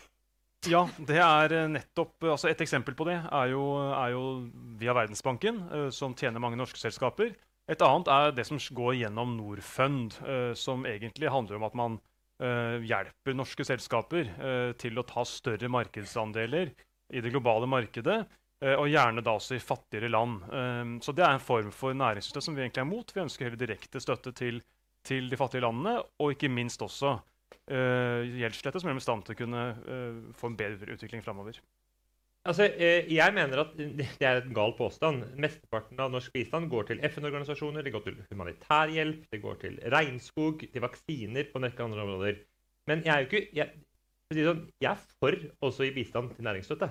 [0.69, 4.21] Ja, det er nettopp altså Et eksempel på det er jo, er jo
[4.79, 7.33] via Verdensbanken, uh, som tjener mange norske selskaper.
[7.71, 11.97] Et annet er det som går gjennom Norfund, uh, som egentlig handler om at man
[12.43, 16.73] uh, hjelper norske selskaper uh, til å ta større markedsandeler
[17.13, 18.23] i det globale markedet,
[18.63, 20.37] og gjerne da også i fattigere land.
[21.03, 23.09] så det er en form for næringsstøtte som vi egentlig er mot.
[23.11, 24.61] Vi ønsker heller direkte støtte til,
[25.03, 27.11] til de fattige landene, og ikke minst også
[27.67, 29.65] gjeldslette, som gjør dem i stand til å kunne
[30.39, 31.59] få en bedre utvikling framover.
[32.43, 35.23] Altså, eh, jeg mener at det er en gal påstand.
[35.39, 39.77] Mesteparten av norsk bistand går til FN-organisasjoner, det går til humanitær hjelp, det går til
[39.93, 42.41] regnskog, til vaksiner på en rekke andre områder.
[42.91, 43.69] Men jeg er jo ikke jeg,
[44.35, 46.89] sånn, jeg er for også gi bistand til næringsstøtte.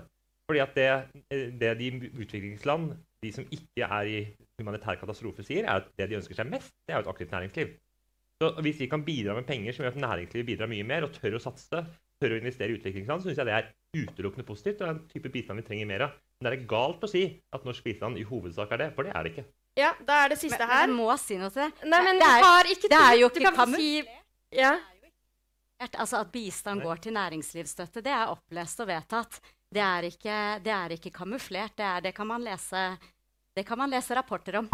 [0.49, 0.89] Fordi at det,
[1.29, 4.19] eh, det de utviklingsland, de som ikke er i
[4.57, 7.37] humanitær katastrofe, sier, er at det de ønsker seg mest, det er jo et aktivt
[7.37, 7.77] næringsliv.
[8.41, 11.13] Så hvis vi kan bidra med penger som gjør at næringslivet bidrar mye mer, og
[11.13, 11.85] tør å satse,
[12.23, 15.03] tør å investere i utviklingsland, så syns jeg det er utelukkende positivt og er en
[15.11, 16.15] type bistand vi trenger mer av.
[16.39, 19.13] Men det er galt å si at norsk bistand i hovedsak er det, for det
[19.15, 19.45] er det ikke.
[19.79, 20.87] Ja, da er det siste her.
[20.87, 21.89] men jeg må si noe til det.
[21.89, 23.93] Nei, men det er, har ikke det er jo ikke kan si
[24.53, 24.73] Ja.
[25.99, 29.41] Altså At bistand går til næringslivsstøtte, det er opplest og vedtatt.
[29.73, 31.73] Det er ikke, det er ikke kamuflert.
[31.77, 32.85] Det, er, det, kan man lese,
[33.57, 34.69] det kan man lese rapporter om.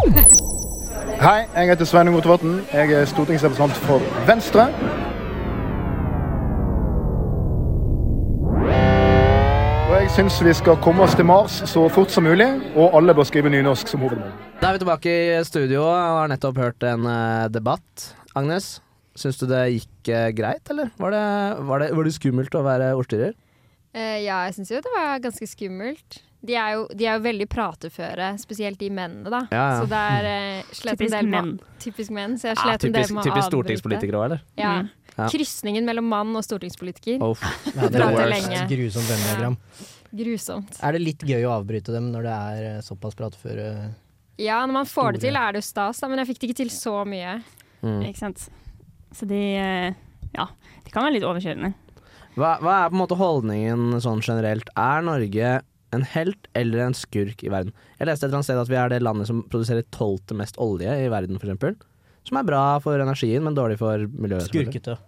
[1.22, 2.58] Hei, jeg heter Sveinung Rotevatn.
[2.72, 4.68] Jeg er stortingsrepresentant for Venstre.
[10.08, 12.46] Jeg syns vi skal komme oss til Mars så fort som mulig,
[12.80, 14.30] og alle bør skrive nynorsk som hovedmål.
[14.56, 18.06] Da er vi tilbake i studio og har nettopp hørt en eh, debatt.
[18.38, 18.78] Agnes,
[19.18, 21.24] syns du det gikk eh, greit, eller var det,
[21.68, 23.34] var, det, var det skummelt å være ordstyrer?
[23.92, 26.22] Uh, ja, jeg syns jo det var ganske skummelt.
[26.48, 29.42] De er jo, de er jo veldig prateføre, spesielt de mennene, da.
[29.52, 29.82] Ja, ja.
[29.82, 31.52] Så det er uh, slet Typisk en del menn.
[31.84, 32.38] Typisk menn.
[32.40, 34.48] Så jeg Ja, slet en del typisk med å typisk stortingspolitikere òg, eller?
[34.56, 34.72] Ja.
[34.86, 34.90] Mm.
[35.18, 35.28] Ja.
[35.34, 37.20] Krysningen mellom mann og stortingspolitiker.
[37.26, 38.64] Oh, Ja, det er lenge.
[38.70, 39.60] Grusomt grusomt vennediagram.
[40.10, 40.78] Grusomt.
[40.82, 43.66] Er det litt gøy å avbryte dem når det er eh, såpass prateføre
[44.40, 46.48] Ja, når man får det til, er det jo stas, da, men jeg fikk det
[46.48, 47.38] ikke til så mye.
[47.82, 48.00] Mm.
[48.08, 48.46] Ikke sant.
[49.16, 49.98] Så de eh,
[50.36, 50.48] Ja,
[50.84, 51.74] de kan være litt overkjørende.
[52.38, 54.70] Hva, hva er på en måte holdningen sånn generelt?
[54.78, 55.58] Er Norge
[55.96, 57.74] en helt eller en skurk i verden?
[57.98, 60.60] Jeg leste et eller annet sted at vi er det landet som produserer tolvte mest
[60.62, 61.80] olje i verden, f.eks.
[62.28, 64.50] Som er bra for energien, men dårlig for miljøet.
[64.52, 64.98] skurkete?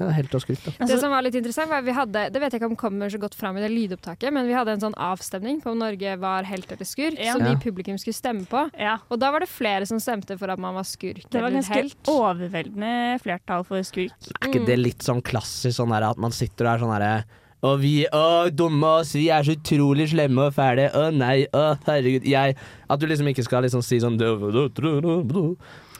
[0.00, 0.72] Ja, helt og da.
[0.88, 3.10] det som var litt interessant, var at vi hadde Det vet jeg ikke om kommer
[3.12, 6.16] så godt fram i det lydopptaket, men vi hadde en sånn avstemning på om Norge
[6.18, 7.34] var helt eller skurk, Ja.
[7.36, 8.70] som de publikum skulle stemme på.
[8.80, 8.98] Ja.
[9.10, 11.74] Og da var det flere som stemte for at man var skurk Det var ganske
[11.74, 12.02] helt.
[12.08, 14.12] overveldende flertall for skurk.
[14.40, 17.24] Er ikke det litt sånn klassisk sånn der at man sitter og er sånn herre
[17.62, 20.86] og vi Å, dumme oss, vi er så utrolig slemme og fæle.
[20.96, 22.56] Å nei, å herregud, jeg
[22.88, 24.16] At du liksom ikke skal liksom si sånn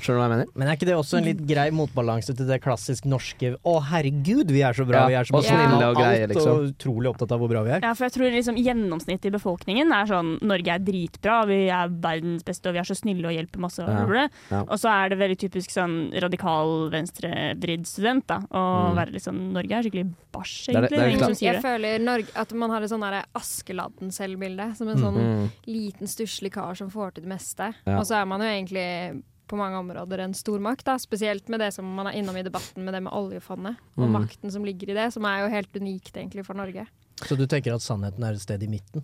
[0.00, 0.46] Skjønner du hva jeg mener?
[0.56, 4.50] Men er ikke det også en litt grei motbalanse til det klassisk norske 'Å, herregud,
[4.50, 6.50] vi er så bra', Ja, vi er så og snille og greie, liksom.
[6.50, 7.80] og utrolig opptatt av hvor bra vi er.
[7.82, 11.88] Ja, for jeg tror liksom gjennomsnittet i befolkningen er sånn Norge er dritbra, vi er
[11.88, 13.78] verdens beste, og vi er så snille og hjelper masse.
[13.84, 14.60] Ja, ja.
[14.62, 18.40] og så er det veldig typisk sånn radikal venstrevridd student, da.
[18.50, 18.96] Å Mm.
[18.96, 21.42] være litt sånn Norge er skikkelig bæsj, Det er det- egentlig.
[21.42, 21.64] er Jeg det.
[21.64, 23.00] føler Norge, at man har et sånn
[23.34, 24.76] Askeladden-selvbilde.
[24.76, 25.50] Som en sånn Mm.
[25.66, 27.74] liten, stusslig kar som får til det meste.
[27.86, 27.98] Ja.
[27.98, 30.94] Og så er man jo egentlig på mange områder en stormakt, da.
[31.02, 33.76] Spesielt med det som man er innom i debatten med det med oljefondet.
[33.98, 34.12] Og Mm.
[34.20, 36.86] makten som ligger i det, som er jo helt unikt egentlig for Norge.
[37.26, 39.02] Så du tenker at sannheten er et sted i midten?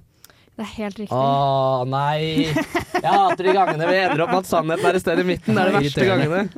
[0.56, 1.12] Det er helt riktig.
[1.12, 2.46] Å nei!
[2.48, 5.52] Jeg hater de gangene vi ender opp med at sannheten er et sted i midten.
[5.54, 6.48] Det er de verste gangene.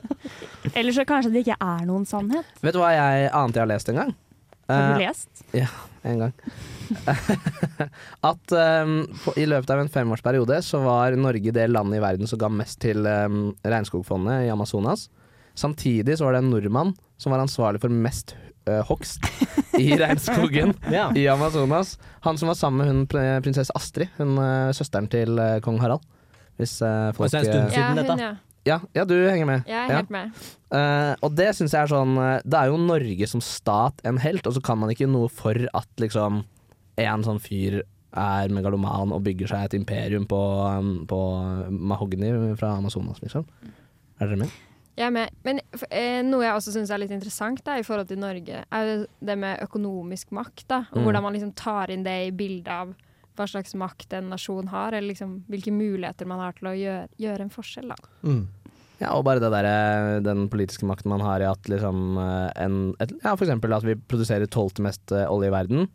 [0.76, 2.46] Eller så kanskje det ikke er noen sannhet.
[2.62, 4.14] Vet du hva jeg annet jeg har lest en gang?
[4.68, 5.68] Har du Eh, ja,
[6.02, 6.32] en gang.
[8.30, 8.52] at
[8.84, 8.94] um,
[9.24, 12.50] på, i løpet av en femårsperiode så var Norge det landet i verden som ga
[12.52, 15.08] mest til um, regnskogfondet i Amazonas.
[15.58, 18.36] Samtidig så var det en nordmann som var ansvarlig for mest
[18.68, 19.24] uh, hogst
[19.80, 21.08] i regnskogen Ja.
[21.16, 21.96] i Amazonas.
[22.26, 26.04] Han som var sammen med hun prinsesse Astrid, hun uh, søsteren til uh, kong Harald.
[26.58, 28.12] Hvis uh, folk er en stund uh, ja, siden dette.
[28.12, 28.34] hun, ja.
[28.68, 29.64] Ja, ja, du henger med.
[29.66, 30.02] Jeg er Ja.
[30.12, 30.32] med.
[30.70, 34.18] Uh, og det syns jeg er sånn eh, Det er jo Norge som stat en
[34.20, 36.42] helt, og så kan man ikke noe for at liksom
[36.98, 37.80] en sånn fyr
[38.18, 40.38] er megaloman og bygger seg et imperium på,
[40.78, 41.18] um, på
[41.70, 43.44] mahogni fra Amazonas, liksom.
[44.20, 44.50] Er dere med?
[44.98, 45.30] Jeg er med.
[45.46, 45.60] Men
[45.92, 49.04] eh, noe jeg også syns er litt interessant da, i forhold til Norge, er jo
[49.22, 50.64] det med økonomisk makt.
[50.68, 51.04] da, og Mm.
[51.04, 52.94] Hvordan man liksom tar inn det i bildet av
[53.38, 57.08] hva slags makt en nasjon har, eller liksom hvilke muligheter man har til å gjøre,
[57.20, 57.88] gjøre en forskjell.
[57.88, 57.94] da.
[58.24, 58.48] Mm.
[58.98, 59.68] Ja, og bare det der,
[60.26, 63.86] den politiske makten man har i at liksom eh, en et, Ja, for eksempel at
[63.86, 65.86] vi produserer tolvte mest eh, olje i verden,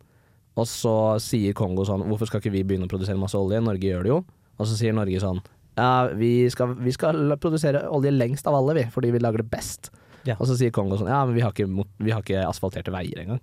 [0.56, 3.58] og så sier Kongo sånn Hvorfor skal ikke vi begynne å produsere masse olje?
[3.64, 4.20] Norge gjør det jo.
[4.54, 5.42] Og så sier Norge sånn
[5.74, 9.50] Ja, vi skal, vi skal produsere olje lengst av alle, vi, fordi vi lager det
[9.50, 9.90] best.
[10.24, 10.38] Ja.
[10.38, 13.20] Og så sier Kongo sånn Ja, men vi har ikke, vi har ikke asfalterte veier
[13.24, 13.42] engang.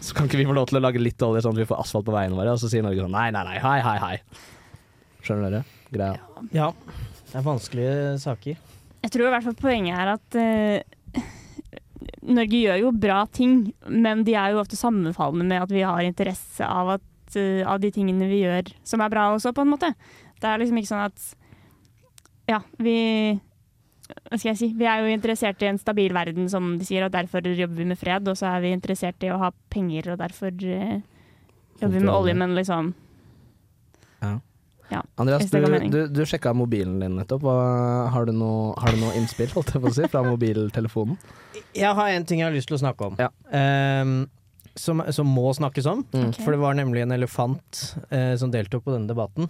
[0.00, 1.82] Så kan ikke vi få lov til å lage litt olje sånn at vi får
[1.82, 2.54] asfalt på veiene våre?
[2.54, 4.42] Og så sier Norge sånn Nei, nei, nei, hei, hei, hei.
[5.26, 6.44] Skjønner dere greia?
[6.54, 6.70] Ja.
[7.28, 8.60] Det er vanskelige saker.
[9.04, 11.24] Jeg tror i hvert fall poenget er at uh,
[12.28, 16.04] Norge gjør jo bra ting, men de er jo ofte sammenfallende med at vi har
[16.04, 19.74] interesse av, at, uh, av de tingene vi gjør som er bra også, på en
[19.74, 19.92] måte.
[20.38, 21.28] Det er liksom ikke sånn at
[22.48, 22.96] Ja, vi
[24.08, 24.68] Hva skal jeg si?
[24.72, 27.88] Vi er jo interessert i en stabil verden, som de sier, og derfor jobber vi
[27.90, 28.28] med fred.
[28.30, 30.94] Og så er vi interessert i å ha penger, og derfor uh,
[31.82, 32.94] jobber med olje, men liksom
[34.22, 34.38] Ja.
[34.90, 35.60] Ja, Andreas, du,
[35.92, 37.42] du, du sjekka mobilen din nettopp.
[37.44, 37.56] Hva,
[38.14, 41.18] har, du noe, har du noe innspill holdt jeg på å si, fra mobiltelefonen?
[41.76, 43.18] Jeg har en ting jeg har lyst til å snakke om.
[43.52, 44.14] Ehm,
[44.78, 46.04] som, som må snakkes om.
[46.14, 46.28] Mm.
[46.30, 46.44] Okay.
[46.46, 47.82] For det var nemlig en elefant
[48.14, 49.48] eh, som deltok på denne debatten.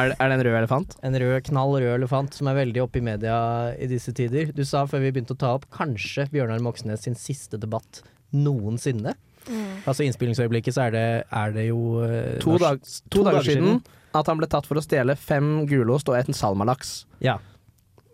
[0.00, 0.96] Er, det- er det en rød elefant?
[1.04, 3.36] En rød, knall rød elefant som er veldig oppe i media
[3.76, 4.50] i disse tider.
[4.56, 8.00] Du sa før vi begynte å ta opp kanskje Bjørnar Moxnes sin siste debatt
[8.32, 9.12] noensinne.
[9.46, 9.82] Mm.
[9.90, 13.82] Altså innspillingsøyeblikket så er det, er det jo eh, To, norsk- dag, to, dager siden
[14.14, 17.04] at han ble tatt for å stjele fem gulost og en salmalaks.
[17.24, 17.38] Ja.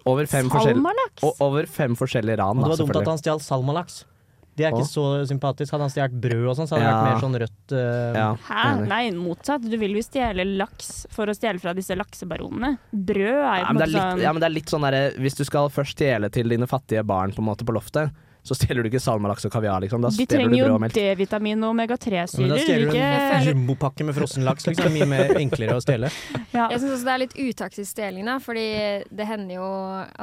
[0.08, 1.22] Over fem, Salmalaks?
[1.26, 2.56] og over fem forskjellige ran.
[2.58, 4.04] Og det var dumt at han stjal salmalaks.
[4.58, 5.70] Det er ikke så sympatisk.
[5.70, 6.98] Hadde han stjålet brød og sånn, så hadde det Ja.
[6.98, 8.88] vært mer sånn rødt eh, Hæ?
[8.90, 9.62] Nei, motsatt.
[9.70, 12.72] Du vil jo stjele laks for å stjele fra disse laksebaronene.
[12.90, 14.82] Brød er jo Ja, på en er måte sånn ja, men det er litt sånn
[14.82, 18.10] derre Hvis du skal først stjele til dine fattige barn på en måte på loftet,
[18.42, 20.00] så stjeler du ikke salmalaks og kaviar, liksom.
[20.00, 20.94] Da De stjeler trenger du brød jo og melk.
[20.94, 22.48] D-vitamin og omega-3-syrer.
[22.48, 23.08] Da stjeler du ikke
[23.38, 24.92] en jumbopakke med frossen laks, liksom.
[24.94, 26.08] Mye mer enklere å stjele.
[26.58, 28.64] Jeg syns også det er litt utaktisk stjeling, da, fordi
[29.10, 29.66] det hender jo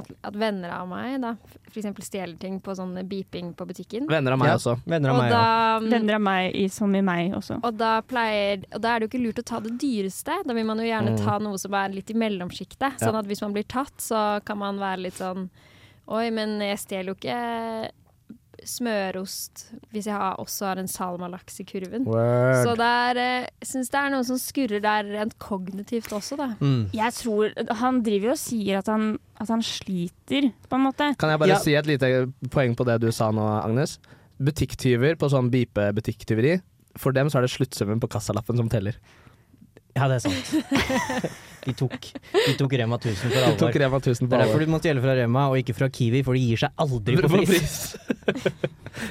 [0.01, 1.36] at, at venner av meg da,
[1.70, 1.91] f.eks.
[2.07, 4.07] stjeler ting på sånn beeping på butikken.
[4.09, 4.78] Venner av meg Ja, også.
[4.89, 5.80] venner av Og meg da, ja.
[5.95, 7.59] Venner av meg i, som i meg også.
[7.63, 10.39] og da pleier Og da er det jo ikke lurt å ta det dyreste.
[10.47, 11.22] Da vil man jo gjerne Mm.
[11.24, 12.97] ta noe som er litt i mellomsjiktet.
[12.99, 15.49] Sånn at hvis man blir tatt, så kan man være litt sånn
[16.07, 17.89] Oi, men jeg stjeler jo ikke
[18.66, 22.05] smørost hvis jeg har, også har en salmalaks i kurven.
[22.09, 22.59] Word.
[22.66, 26.38] Så det er, eh, jeg syns det er noe som skurrer der rent kognitivt også,
[26.39, 26.47] da.
[26.59, 26.89] Mm.
[26.93, 31.11] Jeg tror Han driver jo og sier at han, at han sliter, på en måte.
[31.22, 31.59] Kan jeg bare Ja.
[31.63, 32.11] si et lite
[32.49, 33.97] poeng på det du sa nå, Agnes?
[34.41, 36.57] Butikktyver på sånn bipe butikktyveri,
[36.97, 38.95] for dem så er det sluttsummen på kassalappen som teller.
[39.95, 41.32] Ja, det er sant.
[41.66, 43.57] De tok, de tok Rema 1000 for De alvor.
[43.63, 46.22] tok Rema 1000 det er derfor du må stjele fra Rema og ikke fra Kiwi,
[46.26, 47.78] for de gir seg aldri på pris.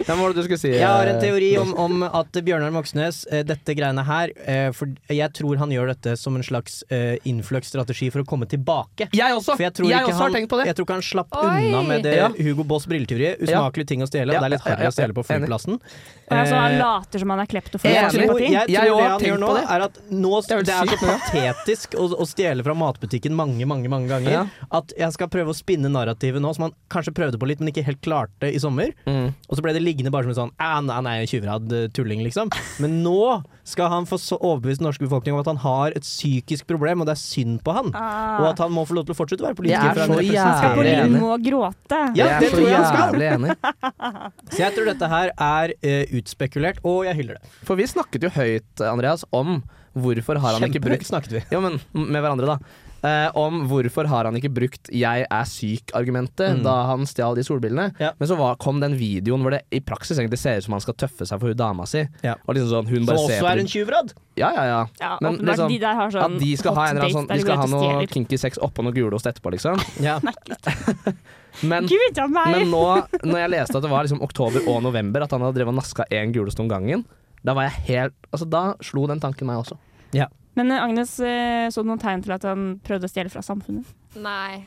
[0.06, 0.70] Hva var det du skulle si?
[0.72, 4.88] Jeg har en teori om, om at Bjørnar Moxnes, eh, dette greiene her eh, For
[5.12, 9.10] jeg tror han gjør dette som en slags eh, innfløkt-strategi for å komme tilbake.
[9.12, 9.58] Jeg også!
[9.58, 10.66] For jeg tror Jeg ikke også har han, tenkt på det.
[10.70, 11.68] Jeg tror ikke han slapp Oi!
[11.68, 12.30] unna med det Ja.
[12.32, 13.44] Hugo Boss brilletyveriet.
[13.44, 15.76] Usmakelige ting å stjele, Ja, det er litt harry å stjele på flyplassen.
[16.24, 17.84] Jeg, han later som han er kleptofor.
[17.92, 19.64] jeg for tror, jeg tror det han gjør nå, det.
[19.76, 24.08] er at nå, Det er så patetisk å, å stjele fra matbutikken mange, mange mange
[24.10, 24.42] ganger Ja.
[24.70, 27.72] at jeg skal prøve å spinne narrativet nå, som han kanskje prøvde på litt, men
[27.72, 28.92] ikke helt klarte i sommer.
[29.06, 29.32] Mm.
[29.48, 31.72] Og så ble det liggende bare som en sånn nei, nei, han er en tjuvrad
[31.72, 32.50] eh, tulling, liksom.
[32.80, 36.04] Men nå skal han få så overbevist den norske befolkning om at han har et
[36.04, 37.90] psykisk problem, og det er synd på han.
[37.96, 38.38] Ah.
[38.42, 39.80] Og at han må få lov til å fortsette å være politiker.
[39.80, 41.14] Jeg er for han så Han skal på jævlig enig.
[41.14, 42.00] Limo og gråte.
[42.18, 43.04] Ja, Jeg det er så tror jeg han skal.
[43.14, 43.56] jævlig enig.
[44.54, 47.48] Så jeg tror dette her er uh, utspekulert, og jeg hyller det.
[47.66, 49.62] For vi snakket jo høyt, Andreas, om
[49.94, 51.44] hvorfor har han ikke brukt snakket vi.
[51.54, 52.58] Ja, men med hverandre, da.
[53.04, 56.62] Eh, om hvorfor har han ikke brukt 'jeg er syk'-argumentet Mm.
[56.62, 57.92] da han stjal de solbrillene.
[57.98, 60.80] Men så var, kom den videoen hvor det i praksis egentlig ser ut som han
[60.80, 62.08] skal tøffe seg for hun dama si.
[62.22, 62.34] Ja.
[62.48, 64.12] Og liksom sånn, hun Som bare også ser på er en tjyvrad.
[64.36, 64.86] Ja, ja, ja.
[65.00, 67.56] Ja, Men liksom, de der har sånn at de skal ha en sånn De skal
[67.56, 69.76] ha noe kinky sex oppå noe gulost etterpå, liksom.
[70.00, 70.18] Ja.
[71.62, 72.56] men, Gud meg!
[72.56, 75.58] men nå, når jeg leste at det var liksom oktober og november, at han hadde
[75.60, 77.04] drevet og naska én gulost om gangen,
[77.44, 79.76] da var jeg helt Altså, da slo den tanken meg også.
[80.16, 80.26] Ja.
[80.58, 83.42] Men eh, Agnes eh, så du noen tegn til at han prøvde å stjele fra
[83.46, 83.86] samfunnet?
[84.18, 84.64] Nei.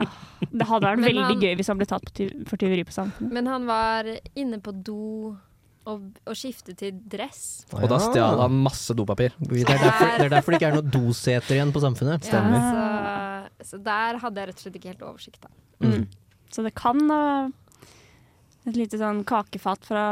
[0.50, 3.32] Det hadde vært veldig han- gøy hvis han ble tatt for tyveri på samfunnet.
[3.36, 4.08] Men han var
[4.38, 5.36] inne på do
[5.88, 7.64] og, og skiftet til dress.
[7.72, 9.32] Og da stjal han masse dopapir.
[9.40, 12.28] Det er, derfor, det er derfor det ikke er noe doseter igjen på Samfunnet.
[12.28, 12.42] Ja,
[13.60, 15.40] så, så der hadde jeg rett og slett ikke helt oversikt.
[15.46, 15.52] da.
[15.84, 16.04] Mm.
[16.52, 17.22] Så det kan da
[18.68, 20.04] Et lite sånn kakefat fra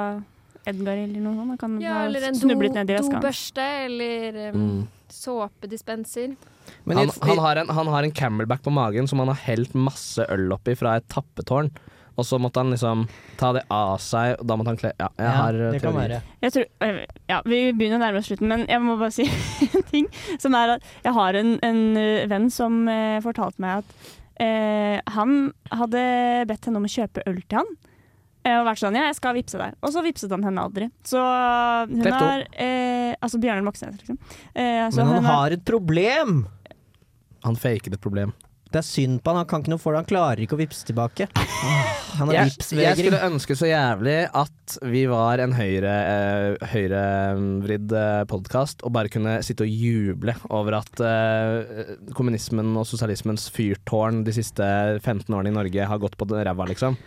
[0.68, 1.58] Edgar eller noe sånt.
[1.60, 4.86] Kan Ja, eller en dobørste, eller um, Mm.
[5.08, 6.36] såpedispenser.
[6.84, 9.74] Men Han, han, har en, han har en camelback på magen som han har helt
[9.74, 11.70] masse øl oppi fra et tappetårn.
[12.18, 13.04] Og så måtte han liksom
[13.38, 15.92] ta det av seg, og da måtte han kle Ja, jeg Ja, har det kan
[15.94, 16.08] teorier.
[16.08, 16.22] være.
[16.42, 16.64] Jeg tror,
[17.30, 19.28] ja, vi begynner å nærme oss slutten, men jeg må bare si
[19.78, 20.08] en ting.
[20.42, 21.82] Som er at jeg har en, en
[22.28, 24.08] venn som eh, fortalte meg at
[24.42, 26.02] eh, han hadde
[26.50, 27.70] bedt henne om å kjøpe øl til han.
[28.48, 29.78] Eh, Og vært sånn ja, jeg skal vippse deg.
[29.84, 30.90] Og så vippset han henne aldri.
[31.06, 32.24] Så hun Klepto.
[32.24, 34.18] har eh, Altså Bjørnar Moxnes, liksom.
[34.54, 36.44] Eh, altså, Men han har, har et problem!
[37.46, 38.34] Han faker et problem.
[38.68, 40.60] Det er synd på han, han kan ikke noe for det, han klarer ikke å
[40.60, 41.28] vippse tilbake.
[42.18, 47.02] Han har Jeg, jeg skulle ønske så jævlig at vi var en høyre, eh, høyre
[47.78, 54.20] eh, podkast og bare kunne sitte og juble over at eh, kommunismen og sosialismens fyrtårn
[54.26, 54.66] de siste
[55.00, 56.98] 15 årene i Norge har gått på ræva, liksom.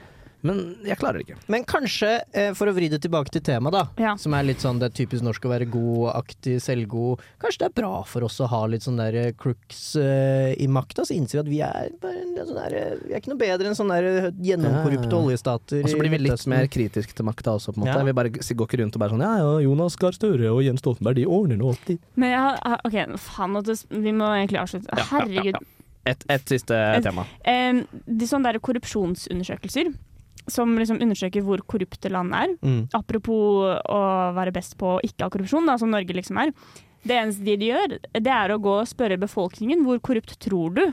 [0.44, 1.38] Men jeg klarer det ikke.
[1.54, 4.16] Men kanskje, eh, for å vri det tilbake til temaet, da, Ja.
[4.18, 7.76] som er litt sånn det er typisk norsk å være god-aktig, selvgod, kanskje det er
[7.82, 11.44] bra for oss å ha litt sånn der eh, crooks eh, i makta, så innser
[11.44, 14.00] vi at vi er bare en sånn der, Vi er ikke noe bedre enn sånne
[14.02, 15.26] der gjennomkorrupte Ja, ja.
[15.28, 17.98] oljestater Og så blir vi litt mer kritiske til makta også, på en måte.
[18.00, 18.04] Ja.
[18.04, 20.82] Vi bare går ikke rundt og bare sånn Ja, ja, Jonas Gahr Støre og Jens
[20.82, 22.00] Stoltenberg, de ordner nå opp, de.
[22.16, 23.54] Men jeg OK, faen,
[24.02, 24.90] vi må egentlig avslutte.
[24.90, 25.54] Ja, ja, ja, Herregud.
[25.54, 25.60] ja.
[26.04, 27.28] Et, et siste Et- tema.
[27.46, 29.94] Eh, de sånne der korrupsjonsundersøkelser
[30.52, 32.56] som liksom undersøker hvor korrupte land er.
[32.62, 32.80] Mm.
[32.98, 34.00] Apropos å
[34.38, 36.54] være best på ikke ha korrupsjon, da, som Norge liksom er.
[37.02, 40.84] Det eneste de gjør, det er å gå og spørre befolkningen hvor korrupt tror du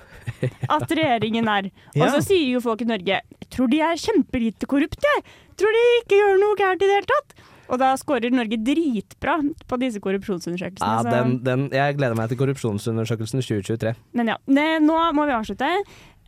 [0.73, 1.69] at regjeringen er.
[2.01, 3.21] Og så sier jo folk i Norge
[3.53, 5.13] tror de er kjempelite korrupte.
[5.59, 7.45] Tror de ikke gjør noe gærent i det hele tatt.
[7.69, 9.39] Og da scorer Norge dritbra
[9.69, 10.89] på disse korrupsjonsundersøkelsene.
[10.89, 13.93] Ja, den, den, jeg gleder meg til korrupsjonsundersøkelsen 2023.
[14.17, 15.69] Men ja, ne, nå må vi avslutte.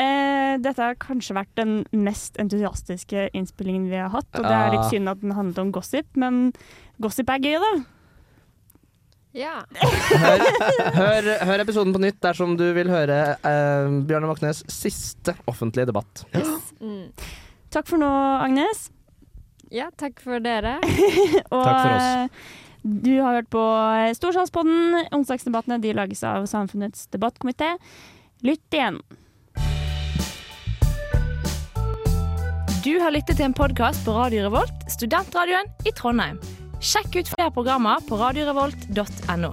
[0.00, 4.28] Eh, dette har kanskje vært den mest entusiastiske innspillingen vi har hatt.
[4.36, 6.50] Og det er litt synd at den handlet om gossip, men
[7.02, 7.72] gossip er gøy, da.
[9.36, 9.60] Ja.
[9.78, 10.46] Hør,
[11.00, 16.24] hør, hør episoden på nytt dersom du vil høre eh, Bjørnar Moxnes' siste offentlige debatt.
[16.80, 17.12] Mm.
[17.70, 18.10] Takk for nå,
[18.42, 18.88] Agnes.
[19.70, 20.76] Ja, takk for dere.
[21.54, 22.02] Og Takk for oss.
[22.02, 22.28] eh,
[22.82, 23.62] du har hørt på
[24.16, 25.02] Storsalspodden.
[25.12, 27.74] Onsdagsdebattene de lages av Samfunnets debattkomité.
[28.46, 29.00] Lytt igjen.
[32.80, 36.38] Du har lyttet til en podkast på Radio Revolt, studentradioen i Trondheim.
[36.80, 39.50] Sjekk ut flere programmer på radiorevolt.no.